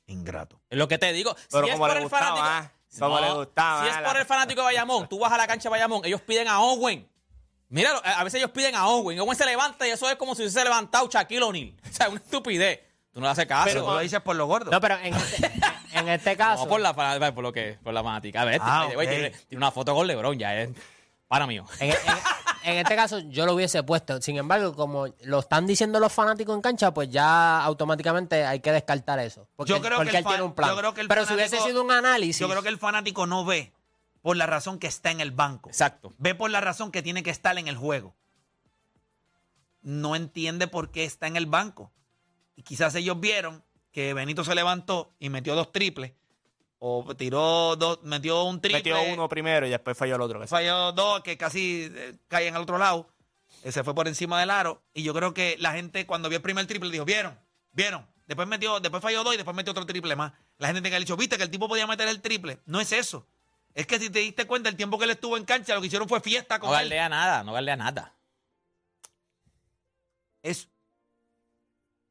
Ingrato. 0.06 0.60
Es 0.68 0.76
lo 0.78 0.88
que 0.88 0.98
te 0.98 1.12
digo. 1.12 1.36
Pero 1.50 1.66
si 1.66 1.70
es 1.72 1.78
por 1.78 1.94
le 1.94 2.02
el 2.02 2.08
fanático. 2.10 2.38
ah, 2.42 2.70
como 2.98 3.20
le 3.20 3.32
gustaba, 3.32 3.82
Si 3.84 3.88
es 3.90 3.96
ah, 3.96 4.02
por 4.04 4.16
el 4.16 4.26
fanático 4.26 4.60
de 4.62 4.64
Bayamón, 4.64 5.08
tú 5.08 5.18
vas 5.18 5.32
a 5.32 5.36
la 5.36 5.46
cancha 5.46 5.64
de 5.64 5.70
Bayamón, 5.70 6.04
ellos 6.04 6.20
piden 6.22 6.48
a 6.48 6.60
Owen. 6.60 7.08
Míralo, 7.68 8.02
a 8.04 8.24
veces 8.24 8.38
ellos 8.40 8.50
piden 8.50 8.74
a 8.74 8.88
Owen. 8.88 9.20
Owen 9.20 9.36
se 9.36 9.46
levanta 9.46 9.86
y 9.86 9.90
eso 9.90 10.08
es 10.10 10.16
como 10.16 10.34
si 10.34 10.42
hubiese 10.42 10.64
levantado 10.64 11.08
Shaquille 11.08 11.42
O'Neal. 11.42 11.74
O 11.88 11.92
sea, 11.92 12.08
una 12.08 12.18
estupidez. 12.18 12.80
Tú 13.12 13.20
no 13.20 13.26
le 13.26 13.32
haces 13.32 13.46
caso. 13.46 13.64
Pero 13.66 13.84
tú 13.84 13.90
lo 13.90 13.98
dices 14.00 14.20
por 14.20 14.34
lo 14.36 14.46
gordo. 14.46 14.70
No, 14.70 14.80
pero 14.80 14.96
en 14.98 15.14
este, 15.14 15.50
en 15.92 16.08
este 16.08 16.36
caso. 16.36 16.64
No, 16.64 16.68
por 16.68 16.80
la, 16.80 16.94
por 17.34 17.42
lo 17.42 17.52
que, 17.52 17.78
por 17.82 17.92
la 17.94 18.02
fanática. 18.02 18.42
A 18.42 18.44
ver, 18.44 18.60
Ah, 18.62 18.88
este, 18.90 19.06
tiene, 19.06 19.30
tiene 19.30 19.56
una 19.58 19.70
foto 19.70 19.94
con 19.94 20.06
LeBron, 20.06 20.38
ya 20.38 20.54
es 20.60 20.70
para 21.28 21.46
mío. 21.46 21.64
En, 21.78 21.90
en- 21.90 21.96
en 22.62 22.76
este 22.76 22.94
caso 22.94 23.20
yo 23.20 23.46
lo 23.46 23.54
hubiese 23.54 23.82
puesto. 23.82 24.20
Sin 24.20 24.36
embargo, 24.36 24.74
como 24.76 25.06
lo 25.24 25.38
están 25.38 25.66
diciendo 25.66 25.98
los 25.98 26.12
fanáticos 26.12 26.54
en 26.54 26.60
cancha, 26.60 26.92
pues 26.92 27.08
ya 27.08 27.62
automáticamente 27.62 28.44
hay 28.44 28.60
que 28.60 28.70
descartar 28.72 29.18
eso. 29.20 29.48
Porque, 29.56 29.72
Yo 29.72 29.80
creo 29.80 29.96
porque 29.96 30.10
que 30.10 30.18
el 30.18 30.24
él 30.24 30.28
tiene 30.28 30.42
un 30.42 30.54
plan. 30.54 30.68
yo 30.70 30.76
creo 30.76 30.92
que 30.92 31.00
el 31.00 31.08
Pero 31.08 31.24
si 31.24 31.32
hubiese 31.34 31.58
sido 31.60 31.82
un 31.82 31.90
análisis. 31.90 32.38
Yo 32.38 32.48
creo 32.50 32.62
que 32.62 32.68
el 32.68 32.76
fanático 32.78 33.26
no 33.26 33.44
ve 33.46 33.72
por 34.20 34.36
la 34.36 34.44
razón 34.46 34.78
que 34.78 34.86
está 34.88 35.10
en 35.10 35.20
el 35.20 35.30
banco. 35.30 35.70
Exacto. 35.70 36.12
Ve 36.18 36.34
por 36.34 36.50
la 36.50 36.60
razón 36.60 36.90
que 36.92 37.02
tiene 37.02 37.22
que 37.22 37.30
estar 37.30 37.56
en 37.56 37.66
el 37.68 37.76
juego. 37.76 38.14
No 39.82 40.14
entiende 40.14 40.66
por 40.68 40.90
qué 40.90 41.04
está 41.04 41.26
en 41.26 41.36
el 41.36 41.46
banco. 41.46 41.90
Y 42.56 42.62
quizás 42.62 42.94
ellos 42.94 43.18
vieron 43.18 43.64
que 43.92 44.14
Benito 44.14 44.44
se 44.44 44.54
levantó 44.54 45.14
y 45.18 45.28
metió 45.30 45.54
dos 45.54 45.72
triples. 45.72 46.12
O 46.78 47.14
tiró 47.14 47.76
dos, 47.76 48.02
metió 48.04 48.44
un 48.44 48.60
triple. 48.60 48.78
Metió 48.78 49.02
uno 49.12 49.28
primero 49.28 49.66
y 49.66 49.70
después 49.70 49.96
falló 49.96 50.16
el 50.16 50.22
otro. 50.22 50.46
falló 50.48 50.92
dos 50.92 51.20
que 51.22 51.36
casi 51.36 51.90
eh, 51.94 52.16
caen 52.28 52.56
al 52.56 52.62
otro 52.62 52.78
lado. 52.78 53.06
Eh, 53.64 53.72
se 53.72 53.84
fue 53.84 53.94
por 53.94 54.08
encima 54.08 54.40
del 54.40 54.48
aro. 54.50 54.82
Y 54.94 55.02
yo 55.02 55.12
creo 55.12 55.34
que 55.34 55.56
la 55.58 55.72
gente 55.72 56.06
cuando 56.06 56.28
vio 56.30 56.36
el 56.36 56.42
primer 56.42 56.66
triple 56.66 56.90
dijo, 56.90 57.04
¿vieron? 57.04 57.38
¿Vieron? 57.72 58.06
Después 58.26 58.48
metió, 58.48 58.80
después 58.80 59.02
falló 59.02 59.24
dos 59.24 59.34
y 59.34 59.36
después 59.36 59.54
metió 59.54 59.72
otro 59.72 59.84
triple 59.84 60.16
más. 60.16 60.32
La 60.56 60.68
gente 60.72 60.88
haber 60.88 61.00
dicho, 61.00 61.16
¿viste 61.16 61.36
que 61.36 61.42
el 61.42 61.50
tipo 61.50 61.68
podía 61.68 61.86
meter 61.86 62.08
el 62.08 62.22
triple? 62.22 62.60
No 62.64 62.80
es 62.80 62.92
eso. 62.92 63.26
Es 63.74 63.86
que 63.86 63.98
si 63.98 64.08
te 64.08 64.20
diste 64.20 64.46
cuenta, 64.46 64.68
el 64.68 64.76
tiempo 64.76 64.98
que 64.98 65.04
él 65.04 65.10
estuvo 65.10 65.36
en 65.36 65.44
cancha, 65.44 65.74
lo 65.74 65.80
que 65.82 65.88
hicieron 65.88 66.08
fue 66.08 66.20
fiesta 66.20 66.56
No 66.56 66.60
con 66.62 66.70
él. 66.70 66.76
galdea 66.76 67.08
nada, 67.08 67.44
no 67.44 67.52
galdea 67.52 67.76
nada. 67.76 68.14
Es 70.42 70.68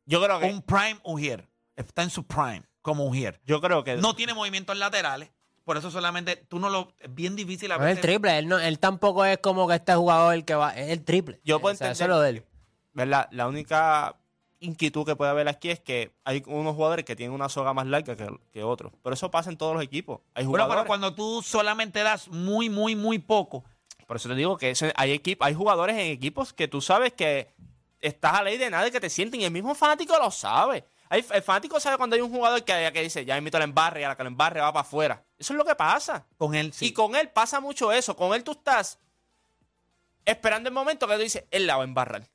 Yo 0.06 0.22
creo 0.24 0.40
que. 0.40 0.46
un 0.46 0.62
prime 0.62 1.00
Ujier. 1.04 1.49
Está 1.80 2.04
en 2.04 2.10
su 2.10 2.26
prime, 2.26 2.64
como 2.82 3.06
Ujier. 3.06 3.40
Yo 3.46 3.62
creo 3.62 3.84
que. 3.84 3.96
No 3.98 4.16
tiene 4.16 4.34
movimientos 4.34 4.78
laterales. 4.78 5.32
Por 5.64 5.78
eso 5.78 5.90
solamente 5.92 6.36
tú 6.36 6.60
no 6.60 6.70
lo. 6.70 6.94
Es 7.00 7.14
bien 7.14 7.36
difícil 7.36 7.72
a 7.72 7.78
No 7.78 7.84
es 7.86 7.90
el 7.92 7.96
veces. 7.98 8.02
triple. 8.12 8.38
Él, 8.40 8.48
no, 8.48 8.60
él 8.60 8.80
tampoco 8.80 9.24
es 9.24 9.38
como 9.38 9.68
que 9.68 9.76
este 9.76 9.94
jugador 9.96 10.34
el 10.34 10.44
que 10.46 10.56
va. 10.56 10.72
Es 10.72 10.90
el 10.90 11.04
triple. 11.06 11.40
Yo 11.44 11.60
puedo 11.62 11.74
O 11.74 11.78
sea, 11.78 11.88
entender. 11.88 11.96
eso 11.96 12.04
es 12.06 12.10
lo 12.10 12.22
de 12.22 12.30
él. 12.32 12.46
¿verdad? 12.94 13.30
La 13.32 13.48
única 13.48 14.16
inquietud 14.60 15.06
que 15.06 15.16
puede 15.16 15.32
haber 15.32 15.48
aquí 15.48 15.70
es 15.70 15.80
que 15.80 16.12
hay 16.26 16.44
unos 16.48 16.76
jugadores 16.76 17.06
que 17.06 17.16
tienen 17.16 17.34
una 17.34 17.48
soga 17.48 17.74
más 17.74 17.88
larga 17.88 18.16
que, 18.18 18.28
que 18.52 18.64
otros. 18.64 18.92
Pero 19.02 19.14
eso 19.14 19.32
pasa 19.32 19.50
en 19.50 19.58
todos 19.58 19.74
los 19.74 19.82
equipos. 19.84 20.20
Hay 20.34 20.46
Bueno, 20.46 20.66
jugadores. 20.66 20.82
pero 20.82 20.88
cuando 20.88 21.14
tú 21.16 21.42
solamente 21.42 22.04
das 22.04 22.28
muy, 22.28 22.70
muy, 22.70 22.96
muy 22.96 23.20
poco, 23.20 23.64
Por 24.06 24.18
eso 24.18 24.28
te 24.28 24.36
digo 24.36 24.58
que 24.58 24.72
eso- 24.72 24.88
hay, 24.96 25.18
equip- 25.18 25.38
hay 25.40 25.54
jugadores 25.54 25.96
en 25.96 26.08
equipos 26.08 26.52
que 26.52 26.68
tú 26.68 26.82
sabes 26.82 27.14
que 27.14 27.54
estás 28.02 28.34
a 28.34 28.44
ley 28.44 28.58
de 28.58 28.70
nada 28.70 28.88
y 28.88 28.92
que 28.92 29.00
te 29.00 29.10
sienten. 29.10 29.40
Y 29.40 29.46
el 29.46 29.52
mismo 29.52 29.76
fanático 29.76 30.18
lo 30.18 30.32
sabe. 30.32 30.84
Hay, 31.10 31.26
el 31.32 31.42
fanático 31.42 31.80
sabe 31.80 31.98
cuando 31.98 32.16
hay 32.16 32.22
un 32.22 32.32
jugador 32.32 32.64
que, 32.64 32.92
que 32.94 33.02
dice, 33.02 33.26
ya 33.26 33.38
invito 33.38 33.58
al 33.58 33.64
embarre 33.64 34.02
y 34.02 34.04
a 34.04 34.10
la 34.10 34.16
que 34.16 34.22
el 34.22 34.28
embarre 34.28 34.62
va 34.62 34.72
para 34.72 34.82
afuera. 34.82 35.26
Eso 35.38 35.54
es 35.54 35.58
lo 35.58 35.66
que 35.66 35.76
pasa. 35.76 36.26
con 36.38 36.54
él 36.56 36.72
sí. 36.72 36.88
Y 36.88 36.94
con 36.94 37.16
él 37.16 37.30
pasa 37.30 37.60
mucho 37.60 37.92
eso. 37.92 38.16
Con 38.16 38.34
él 38.36 38.44
tú 38.44 38.52
estás 38.52 39.00
esperando 40.26 40.70
el 40.70 40.74
momento 40.76 41.08
que 41.08 41.16
tú 41.16 41.22
dices, 41.22 41.46
él 41.50 41.66
la 41.66 41.78
va 41.78 41.82
a 41.82 41.86
embarrar. 41.86 42.30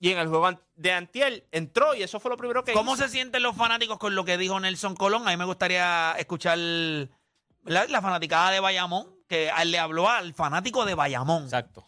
Y 0.00 0.12
en 0.12 0.18
el 0.18 0.28
juego 0.28 0.50
de 0.76 0.92
Antiel 0.92 1.44
entró 1.50 1.94
y 1.94 2.02
eso 2.02 2.20
fue 2.20 2.30
lo 2.30 2.36
primero 2.36 2.62
que 2.62 2.72
¿Cómo 2.72 2.94
hizo. 2.94 3.04
se 3.04 3.08
sienten 3.08 3.42
los 3.42 3.56
fanáticos 3.56 3.98
con 3.98 4.14
lo 4.14 4.24
que 4.24 4.38
dijo 4.38 4.60
Nelson 4.60 4.94
Colón? 4.94 5.26
A 5.26 5.30
mí 5.30 5.36
me 5.36 5.44
gustaría 5.44 6.12
escuchar 6.18 6.56
la, 6.58 7.86
la 7.88 8.02
fanaticada 8.02 8.50
de 8.52 8.60
Bayamón, 8.60 9.08
que 9.26 9.50
a 9.50 9.62
él 9.62 9.72
le 9.72 9.78
habló 9.78 10.08
al 10.08 10.34
fanático 10.34 10.84
de 10.84 10.94
Bayamón. 10.94 11.44
Exacto. 11.44 11.84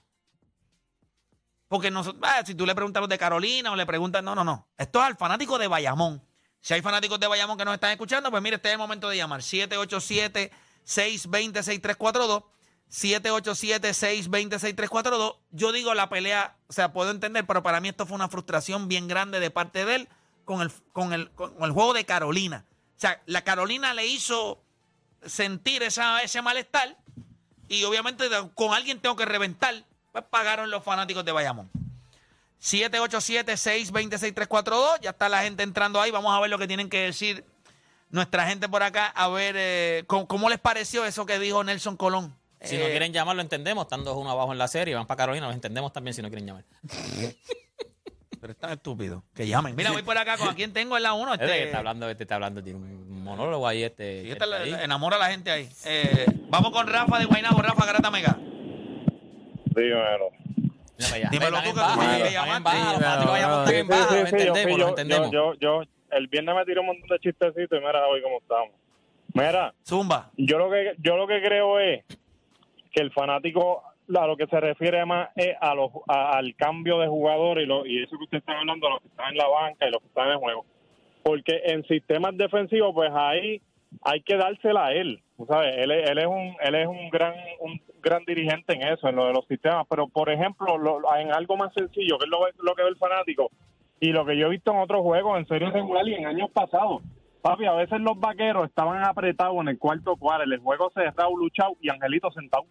Porque 1.71 1.91
no, 1.93 2.03
ah, 2.23 2.43
si 2.45 2.57
tú 2.57 2.67
le 2.67 2.75
preguntas 2.75 2.99
a 2.99 3.03
los 3.03 3.09
de 3.09 3.17
Carolina 3.17 3.71
o 3.71 3.77
le 3.77 3.87
preguntas, 3.87 4.25
no, 4.25 4.35
no, 4.35 4.43
no. 4.43 4.67
Esto 4.77 4.99
es 4.99 5.05
al 5.05 5.17
fanático 5.17 5.57
de 5.57 5.69
Bayamón. 5.69 6.21
Si 6.61 6.75
hay 6.75 6.83
fanáticos 6.83 7.21
de 7.21 7.29
Bayamón 7.29 7.57
que 7.57 7.65
nos 7.65 7.75
están 7.75 7.93
escuchando, 7.93 8.29
pues 8.29 8.43
mire, 8.43 8.57
este 8.57 8.71
es 8.71 8.73
el 8.73 8.79
momento 8.79 9.09
de 9.09 9.17
llamar. 9.17 9.43
787-620-6342. 9.43 12.43
787-620-6342. 12.91 15.37
Yo 15.53 15.71
digo 15.71 15.95
la 15.95 16.09
pelea, 16.09 16.57
o 16.67 16.73
sea, 16.73 16.93
puedo 16.93 17.12
entender, 17.12 17.47
pero 17.47 17.62
para 17.62 17.81
mí 17.81 17.89
esto 17.89 18.05
fue 18.05 18.17
una 18.17 18.29
frustración 18.29 18.89
bien 18.89 19.07
grande 19.07 19.39
de 19.39 19.53
parte 19.53 19.85
de 19.85 19.95
él 19.95 20.09
con 20.45 20.62
el, 20.62 20.73
con 20.93 21.12
el, 21.12 21.31
con 21.31 21.62
el 21.62 21.71
juego 21.71 21.95
de 21.95 22.05
Carolina. 22.05 22.67
O 22.97 23.00
sea, 23.00 23.23
la 23.27 23.45
Carolina 23.45 23.95
le 23.95 24.09
hizo 24.09 24.61
sentir 25.25 25.85
esa, 25.85 26.21
ese 26.25 26.43
malestar 26.43 26.99
y 27.69 27.85
obviamente 27.85 28.29
con 28.57 28.75
alguien 28.75 28.99
tengo 28.99 29.15
que 29.15 29.25
reventar. 29.25 29.85
Pues 30.12 30.25
pagaron 30.29 30.71
los 30.71 30.83
fanáticos 30.83 31.25
de 31.25 31.33
Bayamón. 31.33 31.71
787-626-342. 32.61 35.00
Ya 35.00 35.11
está 35.11 35.29
la 35.29 35.43
gente 35.43 35.62
entrando 35.62 36.00
ahí. 36.00 36.11
Vamos 36.11 36.35
a 36.35 36.40
ver 36.40 36.50
lo 36.50 36.59
que 36.59 36.67
tienen 36.67 36.88
que 36.88 37.00
decir 37.02 37.45
nuestra 38.11 38.47
gente 38.47 38.69
por 38.69 38.83
acá. 38.83 39.07
A 39.07 39.29
ver 39.29 39.55
eh, 39.59 40.05
¿cómo, 40.07 40.26
cómo 40.26 40.49
les 40.50 40.59
pareció 40.59 41.05
eso 41.05 41.26
que 41.26 41.38
dijo 41.38 41.62
Nelson 41.64 41.97
Colón. 41.97 42.35
Si 42.62 42.76
Eh, 42.76 42.81
no 42.81 42.87
quieren 42.87 43.12
llamar, 43.12 43.37
lo 43.37 43.43
entendemos. 43.43 43.85
Estando 43.85 44.14
uno 44.17 44.31
abajo 44.31 44.52
en 44.52 44.59
la 44.59 44.69
serie, 44.69 44.95
van 44.95 45.07
para 45.07 45.19
Carolina, 45.19 45.47
lo 45.47 45.52
entendemos 45.52 45.93
también 45.93 46.14
si 46.14 46.23
no 46.23 46.29
quieren 46.29 46.47
llamar. 46.47 46.64
Pero 48.40 48.52
están 48.55 48.71
estúpidos. 48.73 49.23
Que 49.35 49.47
llamen. 49.47 49.76
Mira, 49.76 49.90
voy 49.93 50.02
por 50.02 50.17
acá 50.17 50.38
con 50.38 50.49
a 50.49 50.55
quién 50.55 50.73
tengo 50.73 50.97
en 50.97 51.02
la 51.02 51.12
1. 51.12 51.35
Este 51.35 51.45
Este, 51.45 51.64
está 51.64 51.79
hablando, 51.79 52.09
este 52.09 52.25
está 52.25 52.37
hablando, 52.37 52.62
tiene 52.64 52.79
un 52.79 53.23
monólogo 53.23 53.69
ahí, 53.69 53.83
este. 53.83 54.23
Sí, 54.23 54.31
esta 54.31 54.47
este 54.47 54.71
la- 54.71 54.79
ahí. 54.79 54.85
enamora 54.85 55.17
a 55.17 55.19
la 55.19 55.31
gente 55.31 55.50
ahí. 55.50 55.69
Eh, 55.85 56.25
vamos 56.49 56.73
con 56.73 56.87
Rafa 56.87 57.19
de 57.19 57.26
Guaynabo. 57.26 57.61
Rafa 57.61 57.85
Garata 57.85 58.11
Mega. 58.11 58.38
Dímelo. 59.75 60.31
Dímelo 61.31 61.57
tú, 61.62 61.71
que 64.31 64.75
tú 64.75 64.89
entendemos, 64.89 65.31
yo-. 65.31 65.55
Yo, 65.55 65.83
el 66.11 66.27
viernes 66.29 66.55
me 66.55 66.65
tiré 66.65 66.81
un 66.81 66.87
montón 66.87 67.09
de 67.09 67.19
chistecitos 67.21 67.79
y 67.79 67.85
mira 67.85 68.07
hoy 68.07 68.21
cómo 68.23 68.39
estamos. 68.39 68.71
Mira, 69.33 69.73
Zumba. 69.87 70.31
yo 70.37 70.59
lo 70.59 70.71
que 70.71 70.95
yo 70.99 71.17
lo 71.17 71.27
que 71.29 71.41
creo 71.41 71.79
es 71.79 72.05
que 72.93 73.00
el 73.00 73.12
fanático 73.12 73.83
a 74.12 74.27
lo 74.27 74.37
que 74.37 74.49
se 74.49 74.59
refiere 74.59 75.07
más 75.07 75.29
es 75.37 75.57
a 75.61 75.73
los, 75.75 75.93
a- 76.09 76.33
al 76.37 76.57
cambio 76.57 76.99
de 76.99 77.07
jugador 77.07 77.61
y, 77.61 77.67
lo, 77.67 77.87
y 77.87 78.03
eso 78.03 78.19
que 78.19 78.25
usted 78.25 78.39
está 78.39 78.59
hablando, 78.59 78.91
los 78.91 79.00
que 79.03 79.07
están 79.09 79.29
en 79.31 79.37
la 79.39 79.47
banca 79.47 79.87
y 79.87 79.91
los 79.93 80.00
que 80.03 80.09
están 80.09 80.27
en 80.27 80.33
el 80.33 80.39
juego. 80.39 80.67
Porque 81.23 81.61
en 81.67 81.85
sistemas 81.87 82.37
defensivos, 82.37 82.93
pues 82.93 83.11
ahí 83.15 83.62
hay 84.03 84.21
que 84.23 84.37
dársela 84.37 84.87
a 84.87 84.93
él. 84.93 85.23
¿sabes? 85.47 85.77
Él, 85.79 85.93
es- 85.93 86.11
él 86.11 86.19
es 86.19 86.27
un 86.27 86.57
él 86.61 86.75
es 86.75 86.87
un 86.89 87.09
gran 87.11 87.35
un 87.61 87.81
gran 88.00 88.25
dirigente 88.25 88.75
en 88.75 88.83
eso, 88.83 89.09
en 89.09 89.16
lo 89.16 89.26
de 89.26 89.33
los 89.33 89.47
sistemas. 89.47 89.87
Pero, 89.88 90.09
por 90.09 90.30
ejemplo, 90.30 90.76
lo- 90.78 91.00
en 91.16 91.33
algo 91.33 91.57
más 91.57 91.73
sencillo, 91.75 92.19
que 92.19 92.25
es 92.25 92.30
lo, 92.30 92.75
que 92.75 92.83
ve 92.83 92.88
el 92.88 92.97
fanático, 92.97 93.50
y 94.00 94.12
lo 94.12 94.25
que 94.25 94.37
yo 94.37 94.47
he 94.47 94.50
visto 94.50 94.73
en 94.73 94.78
otros 94.78 95.02
juegos, 95.02 95.38
en 95.38 95.47
serie 95.47 95.71
regular 95.71 96.07
y 96.09 96.14
en 96.14 96.26
años 96.26 96.50
pasados. 96.50 97.02
Papi, 97.42 97.64
a 97.66 97.73
veces 97.73 98.00
los 98.00 98.19
vaqueros 98.21 98.66
estaban 98.69 99.02
apretados 99.04 99.57
en 99.61 99.69
el 99.69 99.78
cuarto 99.78 100.16
cuadro, 100.16 100.45
el 100.45 100.59
juego 100.59 100.90
cerrado, 100.90 101.35
luchado 101.37 101.73
y 101.80 101.88
Angelito 101.90 102.30
sentado. 102.33 102.64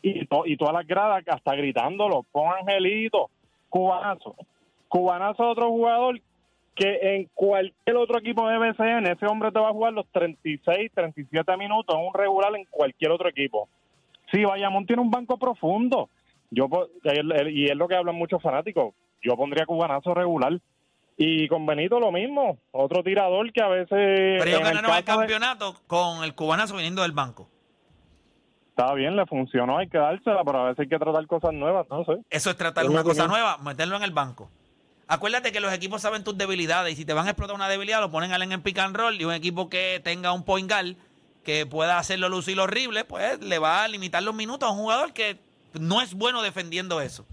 Y, 0.00 0.24
to- 0.26 0.46
y 0.46 0.56
todas 0.56 0.74
las 0.74 0.86
gradas 0.86 1.22
hasta 1.26 1.54
gritándolo, 1.54 2.24
pon 2.32 2.48
Angelito, 2.60 3.30
cubanazo. 3.68 4.36
Cubanazo 4.88 5.42
es 5.44 5.50
otro 5.50 5.68
jugador 5.70 6.20
que 6.74 6.98
en 7.16 7.28
cualquier 7.34 7.96
otro 7.96 8.18
equipo 8.20 8.48
de 8.48 8.56
BCN, 8.58 9.06
ese 9.10 9.26
hombre 9.26 9.50
te 9.50 9.58
va 9.58 9.68
a 9.70 9.72
jugar 9.72 9.92
los 9.92 10.06
36, 10.12 10.92
37 10.94 11.56
minutos 11.56 11.94
en 11.98 12.06
un 12.06 12.14
regular 12.14 12.54
en 12.54 12.64
cualquier 12.70 13.10
otro 13.10 13.28
equipo. 13.28 13.68
Sí, 14.32 14.44
Bayamón 14.44 14.86
tiene 14.86 15.02
un 15.02 15.10
banco 15.10 15.38
profundo. 15.38 16.10
Yo 16.50 16.68
Y 17.50 17.66
es 17.70 17.76
lo 17.76 17.88
que 17.88 17.94
hablan 17.96 18.14
muchos 18.16 18.42
fanáticos. 18.42 18.94
Yo 19.22 19.36
pondría 19.36 19.66
cubanazo 19.66 20.14
regular. 20.14 20.58
Y 21.16 21.48
con 21.48 21.66
Benito 21.66 21.98
lo 21.98 22.12
mismo, 22.12 22.58
otro 22.70 23.02
tirador 23.02 23.52
que 23.52 23.60
a 23.60 23.66
veces... 23.66 23.88
Pero 23.90 24.44
ellos 24.44 24.60
el 24.60 24.64
ganaron 24.66 24.90
el 24.92 24.96
de- 24.98 25.04
campeonato 25.04 25.74
con 25.88 26.22
el 26.22 26.34
cubanazo 26.36 26.76
viniendo 26.76 27.02
del 27.02 27.10
banco. 27.10 27.48
Está 28.70 28.94
bien, 28.94 29.16
le 29.16 29.26
funcionó, 29.26 29.78
hay 29.78 29.88
que 29.88 29.98
dársela, 29.98 30.44
pero 30.44 30.60
a 30.60 30.64
veces 30.66 30.78
hay 30.80 30.88
que 30.88 30.98
tratar 30.98 31.26
cosas 31.26 31.52
nuevas, 31.52 31.88
no 31.90 32.04
sé. 32.04 32.18
Eso 32.30 32.50
es 32.50 32.56
tratar 32.56 32.84
Es 32.84 32.90
una 32.90 33.02
cosa 33.02 33.26
nueva, 33.26 33.58
meterlo 33.58 33.96
en 33.96 34.04
el 34.04 34.12
banco. 34.12 34.48
Acuérdate 35.08 35.50
que 35.50 35.58
los 35.58 35.72
equipos 35.72 36.02
saben 36.02 36.22
tus 36.22 36.38
debilidades 36.38 36.92
y 36.92 36.96
si 36.96 37.04
te 37.04 37.14
van 37.14 37.26
a 37.26 37.30
explotar 37.30 37.56
una 37.56 37.68
debilidad, 37.68 38.00
lo 38.00 38.12
ponen 38.12 38.30
a 38.30 38.34
alguien 38.36 38.52
en 38.52 38.62
pick 38.62 38.78
and 38.78 38.94
roll 38.96 39.20
y 39.20 39.24
un 39.24 39.32
equipo 39.32 39.68
que 39.68 40.00
tenga 40.04 40.32
un 40.32 40.44
point 40.44 40.70
guard 40.70 40.94
que 41.48 41.64
pueda 41.64 41.98
hacerlo 41.98 42.28
lucir 42.28 42.60
horrible, 42.60 43.06
pues 43.06 43.40
le 43.40 43.58
va 43.58 43.82
a 43.82 43.88
limitar 43.88 44.22
los 44.22 44.34
minutos 44.34 44.68
a 44.68 44.72
un 44.72 44.80
jugador 44.80 45.14
que 45.14 45.40
no 45.72 46.02
es 46.02 46.12
bueno 46.12 46.42
defendiendo 46.42 47.00
eso. 47.00 47.24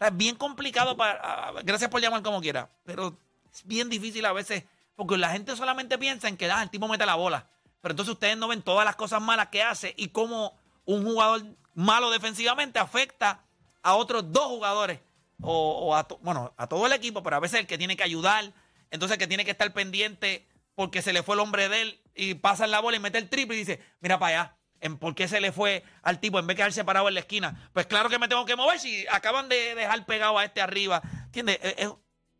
Es 0.00 0.16
bien 0.16 0.34
complicado 0.34 0.96
para... 0.96 1.52
Gracias 1.62 1.88
por 1.88 2.00
llamar 2.00 2.24
como 2.24 2.40
quiera, 2.40 2.68
pero 2.82 3.16
es 3.52 3.64
bien 3.64 3.88
difícil 3.88 4.24
a 4.24 4.32
veces 4.32 4.64
porque 4.96 5.16
la 5.18 5.30
gente 5.30 5.54
solamente 5.54 5.98
piensa 5.98 6.26
en 6.26 6.36
que 6.36 6.50
ah, 6.50 6.64
el 6.64 6.70
tipo 6.70 6.88
mete 6.88 7.06
la 7.06 7.14
bola. 7.14 7.46
Pero 7.80 7.92
entonces 7.92 8.14
ustedes 8.14 8.36
no 8.36 8.48
ven 8.48 8.60
todas 8.60 8.84
las 8.84 8.96
cosas 8.96 9.22
malas 9.22 9.50
que 9.50 9.62
hace 9.62 9.94
y 9.96 10.08
cómo 10.08 10.58
un 10.84 11.04
jugador 11.04 11.44
malo 11.76 12.10
defensivamente 12.10 12.80
afecta 12.80 13.38
a 13.84 13.94
otros 13.94 14.32
dos 14.32 14.46
jugadores 14.46 14.98
o, 15.40 15.94
a, 15.94 16.08
bueno, 16.22 16.52
a 16.56 16.66
todo 16.66 16.86
el 16.86 16.92
equipo, 16.92 17.22
pero 17.22 17.36
a 17.36 17.40
veces 17.40 17.60
el 17.60 17.68
que 17.68 17.78
tiene 17.78 17.96
que 17.96 18.02
ayudar, 18.02 18.52
entonces 18.90 19.14
el 19.14 19.18
que 19.20 19.28
tiene 19.28 19.44
que 19.44 19.52
estar 19.52 19.72
pendiente 19.72 20.44
porque 20.74 21.02
se 21.02 21.12
le 21.12 21.22
fue 21.22 21.34
el 21.36 21.40
hombre 21.40 21.68
de 21.68 21.82
él 21.82 21.94
y 22.14 22.34
pasa 22.34 22.66
la 22.66 22.80
bola 22.80 22.96
y 22.96 23.00
mete 23.00 23.18
el 23.18 23.28
triple 23.28 23.56
y 23.56 23.60
dice, 23.60 23.80
mira 24.00 24.18
para 24.18 24.40
allá, 24.42 24.56
¿en 24.80 24.96
¿por 24.98 25.14
qué 25.14 25.28
se 25.28 25.40
le 25.40 25.52
fue 25.52 25.82
al 26.02 26.20
tipo 26.20 26.38
en 26.38 26.46
vez 26.46 26.54
de 26.56 26.58
quedarse 26.58 26.84
parado 26.84 27.08
en 27.08 27.14
la 27.14 27.20
esquina? 27.20 27.68
Pues 27.72 27.86
claro 27.86 28.08
que 28.08 28.18
me 28.18 28.28
tengo 28.28 28.44
que 28.44 28.56
mover 28.56 28.78
si 28.78 29.06
acaban 29.10 29.48
de 29.48 29.74
dejar 29.74 30.04
pegado 30.06 30.38
a 30.38 30.44
este 30.44 30.60
arriba. 30.60 31.02
¿Entiendes? 31.26 31.58
Es- 31.62 31.74
es- 31.78 31.92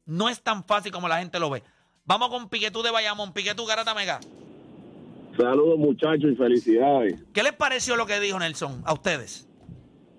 no 0.07 0.29
es 0.29 0.43
tan 0.43 0.65
fácil 0.65 0.93
como 0.93 1.09
la 1.09 1.19
gente 1.19 1.39
lo 1.39 1.49
ve. 1.51 1.63
Vamos 2.05 2.29
con 2.29 2.49
Piquetú 2.51 2.83
de 2.83 2.91
Bayamón, 2.91 3.33
Piquetú 3.33 3.65
Garata 3.65 3.95
Mega. 3.95 4.21
Saludos 5.37 5.79
muchachos 5.79 6.31
y 6.33 6.37
felicidades. 6.37 7.25
¿Qué 7.33 7.43
les 7.43 7.53
pareció 7.55 7.97
lo 7.97 8.07
que 8.07 8.21
dijo 8.21 8.39
Nelson 8.39 8.83
a 8.85 8.93
ustedes? 8.93 9.49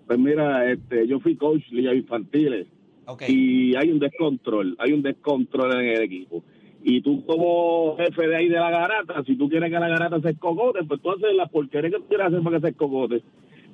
Pues 0.07 0.19
mira, 0.19 0.69
este, 0.71 1.07
yo 1.07 1.19
fui 1.19 1.37
coach 1.37 1.61
de 1.71 1.95
infantiles 1.95 2.67
Ok. 3.05 3.23
y 3.29 3.75
hay 3.75 3.89
un 3.91 3.99
descontrol, 3.99 4.75
hay 4.79 4.91
un 4.91 5.01
descontrol 5.01 5.71
en 5.79 5.87
el 5.89 6.01
equipo. 6.01 6.43
Y 6.87 7.01
tú 7.01 7.25
como 7.25 7.97
jefe 7.97 8.27
de 8.27 8.35
ahí 8.35 8.47
de 8.47 8.59
la 8.59 8.69
garata, 8.69 9.23
si 9.23 9.35
tú 9.35 9.49
quieres 9.49 9.71
que 9.71 9.79
la 9.79 9.87
garata 9.87 10.21
se 10.21 10.29
escogote, 10.29 10.83
pues 10.83 11.01
tú 11.01 11.09
haces 11.09 11.33
la 11.35 11.47
porquería 11.47 11.89
que 11.89 11.97
tú 11.97 12.05
quieres 12.07 12.27
hacer 12.27 12.43
para 12.43 12.57
que 12.57 12.61
se 12.61 12.69
escogote. 12.69 13.23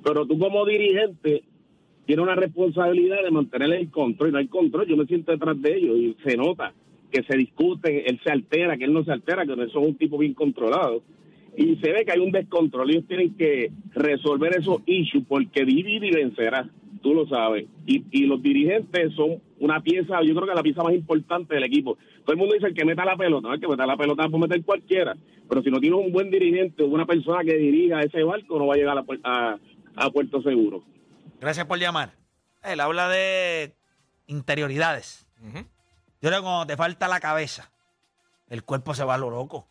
Pero 0.02 0.26
tú 0.26 0.38
como 0.38 0.64
dirigente 0.64 1.42
tienes 2.06 2.22
una 2.22 2.34
responsabilidad 2.34 3.22
de 3.22 3.30
mantener 3.30 3.70
el 3.74 3.90
control. 3.90 4.30
Y 4.30 4.32
no 4.32 4.38
hay 4.38 4.48
control, 4.48 4.86
yo 4.86 4.96
me 4.96 5.04
siento 5.04 5.30
detrás 5.30 5.60
de 5.60 5.76
ellos 5.76 5.98
y 5.98 6.16
se 6.24 6.38
nota 6.38 6.72
que 7.10 7.22
se 7.24 7.36
discuten, 7.36 8.02
él 8.06 8.18
se 8.24 8.30
altera, 8.30 8.78
que 8.78 8.84
él 8.84 8.94
no 8.94 9.04
se 9.04 9.12
altera, 9.12 9.44
que 9.44 9.56
no 9.56 9.68
son 9.68 9.84
un 9.84 9.96
tipo 9.96 10.16
bien 10.16 10.32
controlado. 10.32 11.02
Y 11.56 11.76
se 11.76 11.92
ve 11.92 12.04
que 12.04 12.12
hay 12.12 12.18
un 12.20 12.32
descontrol. 12.32 12.90
Ellos 12.90 13.04
tienen 13.06 13.34
que 13.36 13.70
resolver 13.94 14.56
esos 14.56 14.80
issues 14.86 15.24
porque 15.28 15.64
divide 15.64 16.06
y 16.08 16.10
vencerá. 16.12 16.68
Tú 17.02 17.14
lo 17.14 17.26
sabes. 17.26 17.66
Y, 17.86 18.04
y 18.10 18.26
los 18.26 18.40
dirigentes 18.42 19.12
son 19.14 19.42
una 19.58 19.80
pieza, 19.80 20.22
yo 20.22 20.34
creo 20.34 20.46
que 20.46 20.54
la 20.54 20.62
pieza 20.62 20.82
más 20.82 20.94
importante 20.94 21.54
del 21.54 21.64
equipo. 21.64 21.98
Todo 22.24 22.32
el 22.32 22.38
mundo 22.38 22.54
dice 22.54 22.68
el 22.68 22.74
que 22.74 22.84
meta 22.84 23.04
la 23.04 23.16
pelota, 23.16 23.48
no 23.48 23.54
el 23.54 23.60
que 23.60 23.68
meta 23.68 23.86
la 23.86 23.96
pelota 23.96 24.28
puede 24.28 24.48
meter 24.48 24.64
cualquiera. 24.64 25.14
Pero 25.48 25.62
si 25.62 25.70
no 25.70 25.80
tienes 25.80 25.98
un 25.98 26.12
buen 26.12 26.30
dirigente 26.30 26.82
o 26.82 26.86
una 26.86 27.04
persona 27.06 27.42
que 27.44 27.56
dirija 27.56 28.00
ese 28.02 28.22
barco, 28.22 28.58
no 28.58 28.66
va 28.68 28.74
a 28.74 28.76
llegar 28.78 28.96
a, 28.98 29.04
a- 29.24 29.58
a 29.96 30.10
puerto 30.10 30.40
seguro. 30.42 30.82
Gracias 31.40 31.66
por 31.66 31.78
llamar. 31.78 32.12
Él 32.62 32.80
habla 32.80 33.08
de 33.08 33.72
interioridades. 34.26 35.26
Yo 35.42 36.28
creo 36.28 36.38
que 36.38 36.42
cuando 36.44 36.66
te 36.66 36.76
falta 36.76 37.08
la 37.08 37.20
cabeza, 37.20 37.70
el 38.48 38.62
cuerpo 38.62 38.94
se 38.94 39.04
va 39.04 39.14
a 39.14 39.18
lo 39.18 39.28
loco. 39.30 39.66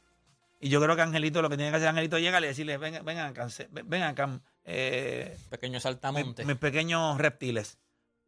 Y 0.62 0.70
yo 0.70 0.80
creo 0.80 0.96
que 0.96 1.02
Angelito, 1.02 1.42
lo 1.42 1.50
que 1.50 1.58
tiene 1.58 1.72
que 1.72 1.78
hacer 1.78 1.90
Angelito 1.90 2.18
es 2.18 2.24
llegar 2.24 2.44
y 2.44 2.48
decirle, 2.48 2.78
vengan, 2.78 3.04
vengan 3.04 3.32
acá, 3.32 3.48
vengan 3.72 4.10
acá, 4.12 4.40
eh, 4.64 5.36
Pequeño 5.50 5.74
mis, 5.74 5.84
saltamonte. 5.84 6.46
mis 6.46 6.56
pequeños 6.58 7.18
reptiles. 7.18 7.78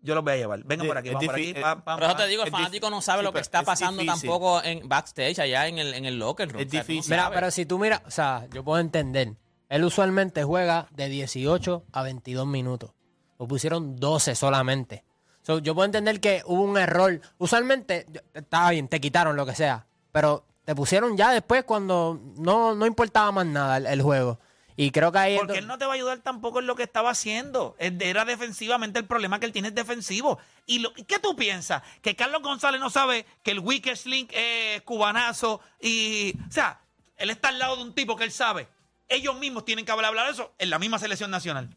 Yo 0.01 0.15
los 0.15 0.23
voy 0.23 0.33
a 0.33 0.37
llevar. 0.37 0.63
Vengan 0.65 0.81
Sí, 0.85 0.87
por 0.89 0.97
aquí, 0.97 1.09
vamos 1.09 1.25
por 1.25 1.35
aquí. 1.35 1.49
eh, 1.55 1.61
pam, 1.61 1.81
pam, 1.83 1.99
Pero 1.99 2.07
eso 2.11 2.17
te 2.17 2.27
digo, 2.27 2.43
el 2.43 2.51
fanático 2.51 2.89
no 2.89 3.01
sabe 3.01 3.19
sí, 3.19 3.23
lo 3.25 3.31
que 3.33 3.39
está 3.39 3.59
es 3.59 3.65
pasando 3.65 4.01
difícil. 4.01 4.21
tampoco 4.29 4.61
en 4.63 4.89
backstage, 4.89 5.39
allá 5.39 5.67
en 5.67 5.77
el, 5.77 5.93
en 5.93 6.05
el 6.05 6.19
locker 6.19 6.51
room. 6.51 6.61
Es 6.61 6.67
O 6.67 6.69
sea, 6.71 6.81
tú 6.81 6.87
no 6.87 6.93
difícil. 6.93 7.11
Mira, 7.11 7.29
pero 7.31 7.51
si 7.51 7.65
tú 7.65 7.79
miras, 7.79 8.01
o 8.05 8.11
sea, 8.11 8.47
yo 8.51 8.63
puedo 8.63 8.79
entender. 8.81 9.35
Él 9.69 9.83
usualmente 9.85 10.43
juega 10.43 10.87
de 10.91 11.07
18 11.07 11.85
a 11.93 12.03
22 12.03 12.45
minutos. 12.47 12.91
Lo 13.39 13.47
pusieron 13.47 13.95
12 13.95 14.35
solamente. 14.35 15.05
So, 15.41 15.59
yo 15.59 15.73
puedo 15.75 15.85
entender 15.85 16.19
que 16.19 16.41
hubo 16.45 16.63
un 16.63 16.77
error. 16.77 17.21
Usualmente, 17.37 18.05
estaba 18.33 18.71
bien, 18.71 18.87
te 18.87 18.99
quitaron 18.99 19.35
lo 19.35 19.45
que 19.45 19.55
sea. 19.55 19.87
Pero 20.11 20.45
te 20.65 20.75
pusieron 20.75 21.17
ya 21.17 21.31
después 21.31 21.63
cuando 21.63 22.19
no, 22.37 22.75
no 22.75 22.85
importaba 22.85 23.31
más 23.31 23.45
nada 23.45 23.77
el, 23.77 23.85
el 23.85 24.01
juego. 24.01 24.39
Y 24.75 24.91
creo 24.91 25.11
que 25.11 25.17
ahí... 25.19 25.37
Porque 25.37 25.59
él 25.59 25.67
no 25.67 25.77
te 25.77 25.85
va 25.85 25.91
a 25.91 25.95
ayudar 25.95 26.19
tampoco 26.19 26.59
en 26.59 26.67
lo 26.67 26.75
que 26.75 26.83
estaba 26.83 27.11
haciendo. 27.11 27.75
Era 27.77 28.25
defensivamente 28.25 28.99
el 28.99 29.05
problema 29.05 29.39
que 29.39 29.45
él 29.45 29.51
tiene 29.51 29.67
es 29.67 29.75
defensivo. 29.75 30.39
¿Y 30.65 30.79
lo, 30.79 30.93
qué 30.93 31.19
tú 31.19 31.35
piensas? 31.35 31.83
¿Que 32.01 32.15
Carlos 32.15 32.41
González 32.41 32.81
no 32.81 32.89
sabe 32.89 33.25
que 33.43 33.51
el 33.51 33.59
weakest 33.59 34.07
link 34.07 34.31
es 34.33 34.81
cubanazo? 34.81 35.61
Y, 35.79 36.33
o 36.49 36.51
sea, 36.51 36.81
él 37.17 37.29
está 37.29 37.49
al 37.49 37.59
lado 37.59 37.75
de 37.75 37.83
un 37.83 37.93
tipo 37.93 38.15
que 38.15 38.23
él 38.23 38.31
sabe. 38.31 38.67
Ellos 39.07 39.37
mismos 39.37 39.63
tienen 39.65 39.85
que 39.85 39.91
hablar, 39.91 40.09
hablar 40.09 40.25
de 40.25 40.31
eso 40.31 40.53
en 40.57 40.69
la 40.69 40.79
misma 40.79 40.97
selección 40.97 41.29
nacional. 41.29 41.69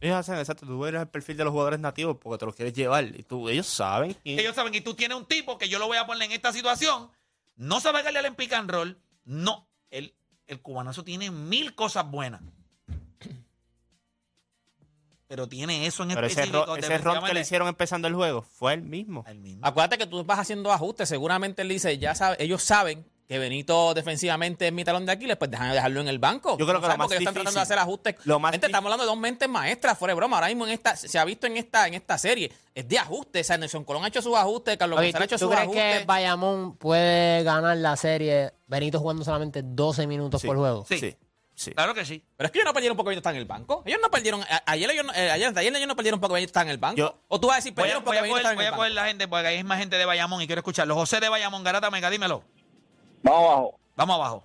Ellos 0.00 0.16
hacen 0.16 0.36
exacto, 0.36 0.66
tú 0.66 0.84
eres 0.84 1.00
el 1.00 1.08
perfil 1.08 1.36
de 1.38 1.44
los 1.44 1.52
jugadores 1.52 1.80
nativos 1.80 2.18
porque 2.20 2.38
te 2.38 2.46
los 2.46 2.54
quieres 2.54 2.74
llevar. 2.74 3.04
Y 3.04 3.22
tú, 3.22 3.48
ellos 3.48 3.66
saben. 3.66 4.16
Ellos 4.24 4.54
saben 4.54 4.72
que 4.72 4.80
tú 4.80 4.94
tienes 4.94 5.16
un 5.16 5.24
tipo 5.24 5.56
que 5.56 5.68
yo 5.68 5.78
lo 5.78 5.86
voy 5.86 5.98
a 5.98 6.06
poner 6.06 6.24
en 6.24 6.32
esta 6.32 6.52
situación. 6.52 7.08
No 7.56 7.80
sabe 7.80 8.02
darle 8.02 8.20
al 8.20 8.34
pick 8.36 8.52
and 8.52 8.70
roll. 8.70 8.98
No. 9.24 9.66
El, 9.90 10.14
el 10.46 10.60
cubanazo 10.60 11.04
tiene 11.04 11.30
mil 11.30 11.74
cosas 11.74 12.10
buenas. 12.10 12.42
Pero 15.28 15.48
tiene 15.48 15.86
eso 15.86 16.04
en 16.04 16.10
Pero 16.10 16.20
ese, 16.26 16.42
específico. 16.42 16.62
error, 16.62 16.78
ese 16.78 16.94
error 16.94 17.24
que 17.24 17.34
le 17.34 17.40
hicieron 17.40 17.66
empezando 17.66 18.06
el 18.06 18.14
juego 18.14 18.42
fue 18.42 18.74
el 18.74 18.82
mismo. 18.82 19.24
El 19.26 19.38
mismo. 19.40 19.66
Acuérdate 19.66 19.98
que 19.98 20.06
tú 20.06 20.22
vas 20.22 20.38
haciendo 20.38 20.70
ajustes. 20.72 21.08
Seguramente 21.08 21.62
él 21.62 21.68
dice, 21.68 21.98
ya 21.98 22.14
sabe, 22.14 22.36
ellos 22.38 22.62
saben 22.62 23.04
que 23.28 23.38
Benito 23.38 23.92
defensivamente 23.94 24.68
es 24.68 24.72
mi 24.72 24.84
talón 24.84 25.04
de 25.04 25.12
Aquiles, 25.12 25.36
pues 25.36 25.50
déjame 25.50 25.74
dejarlo 25.74 26.00
en 26.00 26.08
el 26.08 26.18
banco. 26.18 26.56
Yo 26.58 26.64
creo 26.66 26.74
No 26.74 26.80
que 26.80 26.86
lo 26.86 26.96
más 26.96 26.96
porque 27.06 27.14
ellos 27.16 27.22
están 27.22 27.34
tratando 27.34 27.50
de 27.50 27.54
difícil- 27.56 27.62
hacer 27.62 27.78
ajustes. 27.78 28.14
lo 28.24 28.38
más 28.38 28.52
Gente, 28.52 28.66
estamos 28.66 28.86
hablando 28.86 29.04
de 29.04 29.08
dos 29.10 29.18
mentes 29.18 29.48
maestras, 29.48 29.98
fuera 29.98 30.12
de 30.12 30.16
broma. 30.16 30.36
Ahora 30.36 30.46
mismo 30.48 30.66
en 30.66 30.72
esta, 30.72 30.94
se 30.96 31.18
ha 31.18 31.24
visto 31.24 31.46
en 31.46 31.56
esta, 31.56 31.86
en 31.88 31.94
esta 31.94 32.16
serie. 32.18 32.52
Es 32.74 32.86
de 32.88 32.98
ajustes. 32.98 33.44
O 33.44 33.48
sea, 33.48 33.58
Nelson 33.58 33.84
Colón 33.84 34.04
ha 34.04 34.08
hecho 34.08 34.22
sus 34.22 34.36
ajustes, 34.36 34.76
Carlos 34.76 34.98
Oye, 34.98 35.08
González 35.08 35.26
ha 35.26 35.28
¿tú, 35.28 35.34
hecho 35.34 35.44
tú 35.44 35.50
sus 35.50 35.54
crees 35.56 35.70
que 35.72 35.80
ajustes. 35.82 36.06
Bayamón 36.06 36.76
puede 36.76 37.42
ganar 37.42 37.76
la 37.78 37.96
serie 37.96 38.52
Benito 38.66 39.00
jugando 39.00 39.24
solamente 39.24 39.62
12 39.64 40.06
minutos 40.06 40.40
Sí. 40.40 40.46
por 40.46 40.56
juego? 40.56 40.84
Sí. 40.88 40.98
Sí, 40.98 41.16
sí. 41.54 41.72
Claro 41.72 41.94
que 41.94 42.04
sí. 42.04 42.22
Pero 42.36 42.46
es 42.46 42.52
que 42.52 42.58
ellos 42.58 42.66
no 42.66 42.74
perdieron 42.74 42.96
porque 42.96 43.08
Benito 43.08 43.20
está 43.20 43.30
en 43.30 43.36
el 43.38 43.44
banco. 43.46 43.82
Ellos 43.86 43.98
no 44.02 44.10
perdieron. 44.10 44.42
a- 44.42 44.62
Ayer, 44.66 44.90
ellos, 44.90 45.04
no- 45.06 45.12
eh, 45.14 45.30
ayer, 45.32 45.52
ayer 45.56 45.74
ellos 45.74 45.88
no 45.88 45.96
perdieron 45.96 46.20
porque 46.20 46.34
Benito 46.34 46.50
está 46.50 46.62
en 46.62 46.68
el 46.68 46.78
banco. 46.78 46.96
Yo- 46.98 47.18
o 47.28 47.40
tú 47.40 47.48
vas 47.48 47.54
a 47.54 47.58
decir, 47.58 47.72
Voy 47.72 47.80
a, 47.80 47.82
perdieron 47.82 48.04
voy 48.04 48.06
porque 48.14 48.18
a 48.18 48.22
coger, 48.30 48.36
está 48.42 48.50
en 48.52 48.56
voy 48.56 48.62
el 48.64 48.68
a 48.68 48.70
banco. 48.70 48.80
coger 48.82 48.92
la 48.92 49.06
gente 49.06 49.26
porque 49.28 49.46
hay 49.48 49.64
más 49.64 49.78
gente 49.80 49.96
de 49.98 50.04
Bayamón 50.04 50.42
y 50.42 50.46
quiero 50.46 50.60
escucharlo. 50.60 50.94
José 50.94 51.18
de 51.18 51.28
Bayamón, 51.28 51.64
Garata 51.64 51.90
Mega, 51.90 52.08
dímelo. 52.10 52.44
Vamos 53.26 53.44
abajo. 53.50 53.78
Vamos 53.96 54.14
abajo. 54.16 54.44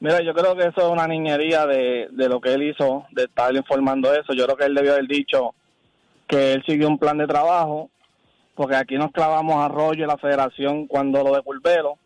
Mira, 0.00 0.20
yo 0.22 0.34
creo 0.34 0.54
que 0.56 0.64
eso 0.66 0.80
es 0.82 0.88
una 0.88 1.06
niñería 1.06 1.66
de, 1.66 2.08
de 2.10 2.28
lo 2.28 2.40
que 2.40 2.52
él 2.52 2.62
hizo, 2.62 3.06
de 3.12 3.24
estar 3.24 3.54
informando 3.54 4.12
eso. 4.12 4.32
Yo 4.34 4.44
creo 4.44 4.56
que 4.56 4.64
él 4.64 4.74
debió 4.74 4.92
haber 4.92 5.06
dicho 5.06 5.54
que 6.26 6.52
él 6.52 6.62
siguió 6.66 6.88
un 6.88 6.98
plan 6.98 7.16
de 7.18 7.26
trabajo, 7.26 7.90
porque 8.54 8.76
aquí 8.76 8.96
nos 8.96 9.12
clavamos 9.12 9.56
a 9.56 9.66
Arroyo 9.66 10.04
y 10.04 10.06
la 10.06 10.18
federación 10.18 10.86
cuando 10.86 11.22
lo 11.22 11.34
de 11.34 11.42
Curvelo. 11.42 11.96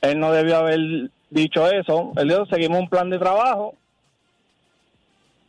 Él 0.00 0.18
no 0.18 0.32
debió 0.32 0.56
haber 0.58 1.10
dicho 1.30 1.66
eso. 1.70 2.12
Él 2.16 2.28
dijo, 2.28 2.46
seguimos 2.46 2.78
un 2.80 2.88
plan 2.88 3.10
de 3.10 3.18
trabajo. 3.18 3.74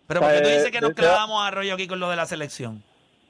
Pero 0.07 0.19
¿por 0.21 0.31
qué 0.31 0.41
tú 0.41 0.49
dices 0.49 0.71
que 0.71 0.81
nos 0.81 0.89
desde- 0.91 1.01
clavamos 1.01 1.41
a 1.45 1.51
rollo 1.51 1.73
aquí 1.73 1.87
con 1.87 1.99
lo 1.99 2.09
de 2.09 2.15
la 2.15 2.25
selección? 2.25 2.83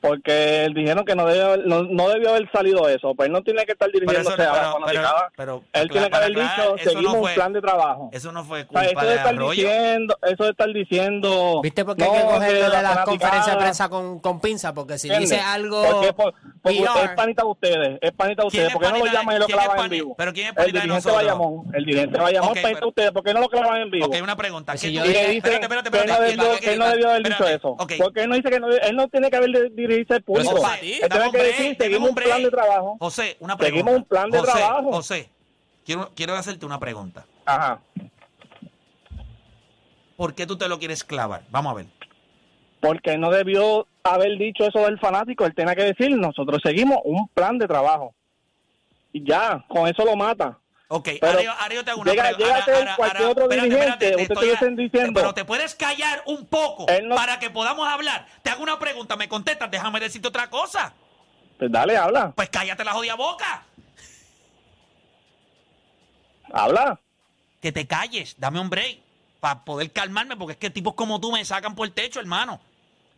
Porque 0.08 0.66
él 0.66 0.74
dijeron 0.74 1.04
que 1.06 1.16
no 1.16 1.26
debió, 1.26 1.46
haber- 1.48 1.66
no, 1.68 1.84
no 1.84 2.10
debió 2.10 2.30
haber 2.30 2.50
salido 2.52 2.88
eso. 2.90 3.14
Pues 3.16 3.28
él 3.28 3.34
no 3.34 3.42
tiene 3.44 3.66
que 3.66 3.72
estar 3.72 3.90
Pero 3.92 4.06
eso 4.12 4.14
dirigiéndose 4.30 4.44
no- 4.44 4.54
a 4.54 4.80
la 4.80 4.86
pero- 4.86 5.02
pero- 5.02 5.32
pero 5.36 5.64
él 5.74 5.90
tiene 5.90 6.06
que 6.06 6.12
para 6.12 6.26
haber 6.26 6.38
aclarar, 6.38 6.58
dicho, 6.58 6.72
no 6.72 6.84
seguimos 6.92 7.18
fue- 7.18 7.30
un 7.32 7.36
plan 7.36 7.54
de 7.54 7.62
trabajo. 7.62 8.10
Eso 8.14 8.32
no 8.32 8.44
fue 8.44 8.60
O 8.60 8.62
sea, 8.64 8.68
culpa 8.68 8.86
eso 8.86 9.00
de 9.02 9.08
de 9.08 9.16
estar 9.16 9.34
Arroyo. 9.34 9.52
diciendo, 9.68 10.18
eso 10.22 10.44
de 10.44 10.50
estar 10.52 10.70
diciendo. 10.74 11.60
¿Viste 11.64 11.86
por 11.86 11.96
qué 11.96 12.04
hay 12.04 12.12
que 12.12 12.22
cogerlo 12.24 12.54
de 12.54 12.60
la 12.70 12.82
las 12.82 12.82
fanaticada- 12.94 13.06
conferencias 13.06 13.56
de 13.56 13.62
prensa 13.62 13.90
con, 13.90 14.20
con 14.20 14.40
pinza? 14.40 14.74
Porque 14.74 14.98
si 14.98 15.08
¿Entiendes? 15.08 15.30
dice 15.32 15.42
algo... 15.42 15.84
Porque, 15.92 16.14
por- 16.14 16.34
porque 16.62 16.78
es 16.80 17.10
panita 17.16 17.44
de 17.44 17.50
ustedes, 17.50 18.00
es 18.02 18.12
panita 18.12 18.44
de 18.44 18.50
¿Quién 18.50 18.64
ustedes. 18.64 18.68
es 18.68 18.74
¿Por 18.74 18.82
qué 18.84 18.92
no 19.00 19.06
lo 19.06 19.12
llaman 19.12 19.36
y 19.36 19.40
lo 19.40 19.46
clavan 19.48 19.80
en 19.86 19.90
vivo? 19.90 20.16
pero 20.18 20.34
quién 20.34 20.46
es 20.48 20.50
el 20.52 20.56
panita 20.56 20.80
de 20.82 20.88
nosotros? 20.88 21.16
Bayamón, 21.16 21.64
el 21.74 21.86
dirigente 21.86 22.20
Bayamón 22.20 22.50
Ok, 22.52 22.58
es 22.58 22.62
panita 22.64 22.80
pero- 22.80 22.86
de 22.86 22.90
ustedes. 22.90 23.12
¿Por 23.12 23.24
qué 23.24 23.34
no 23.34 23.40
lo 23.42 23.50
clavan 23.50 23.82
en 23.82 23.92
vivo? 23.92 24.06
Ok, 24.08 24.16
una 24.22 24.36
pregunta. 24.36 24.72
Pues 24.74 24.82
¿Qué 24.82 24.88
si 24.88 24.94
yo 24.94 25.04
Espérate, 25.04 25.38
espérate, 25.38 25.90
que 25.90 25.98
él 25.98 26.08
no 26.08 26.14
espérate. 26.46 26.74
él 26.74 26.80
no 26.80 26.88
debió 26.90 27.10
haber 27.10 27.24
dicho 27.24 27.48
eso. 27.48 27.76
Porque 27.78 28.22
él 28.24 28.30
no 28.30 28.36
dice 28.36 28.50
que 28.50 28.60
no, 28.60 28.70
él 28.70 28.96
no 28.96 29.08
tiene 29.08 29.30
que 29.30 29.36
haber 29.38 29.50
de- 29.52 29.70
Pero 30.04 30.18
eso 30.18 30.26
público. 30.26 30.58
es 30.58 30.62
para 30.62 30.80
ti. 30.80 30.94
Él 30.94 31.10
Dame 31.10 31.10
tiene 31.10 31.26
un 31.26 31.32
que 31.32 31.44
decir, 31.44 31.78
seguimos 31.80 32.10
un 32.10 32.16
plan 32.16 32.44
de 32.44 32.52
trabajo. 32.52 32.98
José, 33.00 33.38
una 33.40 33.58
pregunta. 33.58 33.78
Seguimos 33.78 34.02
un 34.02 34.04
plan 34.06 34.30
de 34.32 34.40
José, 34.40 34.52
trabajo. 34.52 34.92
José, 34.92 35.30
quiero, 35.86 36.12
quiero 36.16 36.36
hacerte 36.36 36.66
una 36.66 36.80
pregunta. 36.80 37.26
Ajá. 37.46 37.80
¿Por 40.18 40.34
qué 40.34 40.46
tú 40.46 40.58
te 40.58 40.68
lo 40.68 40.80
quieres 40.80 41.04
clavar? 41.04 41.44
Vamos 41.50 41.72
a 41.72 41.76
ver. 41.76 41.86
Porque 42.80 43.18
no 43.18 43.32
debió 43.32 43.88
haber 44.04 44.38
dicho 44.38 44.66
eso 44.66 44.80
del 44.80 45.00
fanático. 45.00 45.46
Él 45.46 45.56
tenía 45.56 45.76
que 45.76 45.84
decir, 45.84 46.12
nosotros 46.18 46.62
seguimos 46.64 47.00
un 47.04 47.28
plan 47.30 47.58
de 47.58 47.68
trabajo. 47.68 48.14
Y 49.12 49.24
ya, 49.24 49.66
con 49.68 49.88
eso 49.88 50.04
lo 50.06 50.16
mata. 50.16 50.60
Ok, 50.88 51.10
Pero 51.20 51.52
ahora 51.52 51.74
yo 51.74 51.84
te 51.84 51.92
hago 51.92 52.02
una 52.02 52.12
llega- 52.12 52.24
pregunta. 52.36 52.66
llega 52.66 52.96
cualquier 52.96 53.24
otro 53.28 53.44
espérate, 53.44 53.70
dirigente, 53.70 54.06
espérate, 54.10 54.34
usted 54.34 54.54
estoy 54.54 54.76
diciendo- 54.76 55.20
Pero 55.20 55.34
te 55.34 55.44
puedes 55.46 55.74
callar 55.76 56.22
un 56.28 56.46
poco 56.46 56.86
no- 57.04 57.16
para 57.16 57.40
que 57.40 57.50
podamos 57.50 57.88
hablar. 57.88 58.28
Te 58.44 58.52
hago 58.52 58.62
una 58.62 58.78
pregunta, 58.78 59.16
me 59.16 59.28
contestas, 59.28 59.72
déjame 59.72 60.00
decirte 60.00 60.28
otra 60.28 60.48
cosa. 60.50 60.94
Pues 61.58 61.72
dale, 61.72 61.98
habla. 61.98 62.32
Pues 62.36 62.50
cállate 62.50 62.84
la 62.84 62.92
jodida 62.94 63.16
boca. 63.16 63.64
Habla. 66.54 67.00
Que 67.62 67.72
te 67.72 67.88
calles, 67.88 68.36
dame 68.38 68.60
un 68.60 68.70
break 68.70 69.00
para 69.40 69.64
poder 69.64 69.92
calmarme, 69.92 70.38
porque 70.38 70.54
es 70.54 70.58
que 70.60 70.70
tipos 70.70 70.94
como 70.94 71.20
tú 71.20 71.32
me 71.32 71.44
sacan 71.46 71.76
por 71.76 71.88
el 71.88 71.94
techo, 71.94 72.20
hermano. 72.20 72.60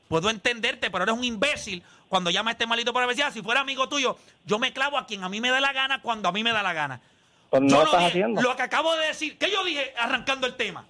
Puedo 0.08 0.30
entenderte, 0.30 0.90
pero 0.90 1.04
eres 1.04 1.16
un 1.16 1.24
imbécil 1.26 1.84
cuando 2.08 2.30
llama 2.30 2.52
a 2.52 2.54
este 2.54 2.66
malito 2.66 2.94
para 2.94 3.08
decir, 3.08 3.26
"Ah, 3.26 3.32
si 3.32 3.42
fuera 3.42 3.60
amigo 3.60 3.90
tuyo, 3.90 4.18
yo 4.46 4.58
me 4.58 4.72
clavo 4.72 4.98
a 4.98 5.06
quien 5.06 5.24
a 5.26 5.30
mí 5.30 5.42
me 5.42 5.50
da 5.50 5.60
la 5.60 5.74
gana 5.74 6.02
cuando 6.02 6.30
a 6.30 6.32
mí 6.32 6.44
me 6.44 6.54
da 6.54 6.64
la 6.64 6.72
gana. 6.72 7.02
Pues 7.50 7.62
no 7.64 7.70
yo 7.70 7.76
lo 7.78 7.84
estás 7.86 8.00
dije- 8.00 8.10
haciendo. 8.10 8.42
Lo 8.42 8.56
que 8.56 8.62
acabo 8.64 8.96
de 8.96 9.08
decir, 9.08 9.38
que 9.38 9.50
yo 9.52 9.64
dije 9.64 9.94
arrancando 9.98 10.48
el 10.48 10.56
tema, 10.56 10.86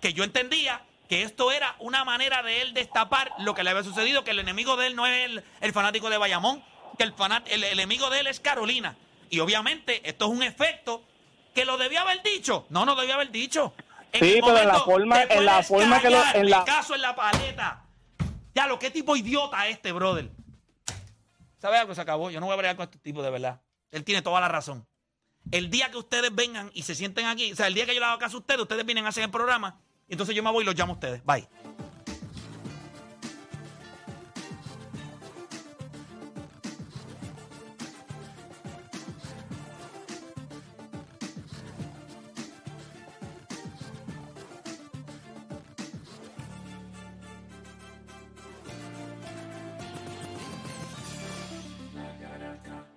que 0.00 0.12
yo 0.12 0.24
entendía 0.24 0.82
que 1.08 1.22
esto 1.22 1.50
era 1.52 1.74
una 1.78 2.04
manera 2.04 2.42
de 2.42 2.60
él 2.62 2.74
destapar 2.74 3.32
lo 3.38 3.54
que 3.54 3.62
le 3.64 3.70
había 3.70 3.82
sucedido, 3.82 4.24
que 4.24 4.32
el 4.32 4.38
enemigo 4.40 4.76
de 4.76 4.88
él 4.88 4.96
no 4.96 5.06
es 5.06 5.24
el, 5.24 5.44
el 5.60 5.72
fanático 5.72 6.10
de 6.10 6.18
Bayamón, 6.18 6.62
que 6.98 7.04
el, 7.04 7.14
fanat- 7.16 7.44
el, 7.46 7.64
el 7.64 7.72
enemigo 7.72 8.10
de 8.10 8.20
él 8.20 8.26
es 8.26 8.40
Carolina. 8.40 8.96
Y 9.30 9.40
obviamente 9.40 10.06
esto 10.08 10.26
es 10.26 10.30
un 10.30 10.42
efecto 10.42 11.02
que 11.54 11.64
lo 11.64 11.78
debía 11.78 12.02
haber 12.02 12.22
dicho. 12.22 12.66
No, 12.68 12.84
no 12.84 12.94
debía 12.94 13.14
haber 13.14 13.30
dicho. 13.30 13.72
En 14.12 14.20
Sí, 14.24 14.40
pero 14.42 14.58
en 14.58 14.68
la 14.68 14.80
forma- 14.80 15.22
en 15.22 15.44
la 15.46 15.62
forma 15.62 16.00
que 16.00 16.10
lo- 16.10 16.22
en 16.34 16.50
la- 16.50 16.64
caso 16.64 16.94
en 16.94 17.02
la 17.02 17.14
paleta. 17.16 17.84
Ya, 18.54 18.66
lo 18.66 18.78
qué 18.78 18.90
tipo 18.90 19.16
idiota 19.16 19.66
este, 19.68 19.92
brother. 19.92 20.30
¿Sabes 21.58 21.80
algo? 21.80 21.94
Se 21.94 22.00
acabó. 22.00 22.30
Yo 22.30 22.40
no 22.40 22.46
voy 22.46 22.54
a 22.54 22.56
bregar 22.56 22.76
con 22.76 22.84
este 22.84 22.98
tipo, 22.98 23.22
de 23.22 23.30
verdad. 23.30 23.60
Él 23.90 24.04
tiene 24.04 24.22
toda 24.22 24.40
la 24.40 24.48
razón. 24.48 24.86
El 25.50 25.70
día 25.70 25.90
que 25.90 25.98
ustedes 25.98 26.34
vengan 26.34 26.70
y 26.74 26.82
se 26.82 26.94
sienten 26.94 27.26
aquí, 27.26 27.52
o 27.52 27.56
sea, 27.56 27.68
el 27.68 27.74
día 27.74 27.86
que 27.86 27.94
yo 27.94 28.00
le 28.00 28.06
hago 28.06 28.18
caso 28.18 28.36
a 28.36 28.40
ustedes, 28.40 28.60
ustedes 28.60 28.84
vienen 28.84 29.06
a 29.06 29.08
hacer 29.08 29.24
el 29.24 29.30
programa, 29.30 29.80
entonces 30.08 30.34
yo 30.34 30.42
me 30.42 30.50
voy 30.50 30.62
y 30.62 30.66
los 30.66 30.74
llamo 30.74 30.92
a 30.92 30.94
ustedes. 30.94 31.24
Bye. 31.24 31.48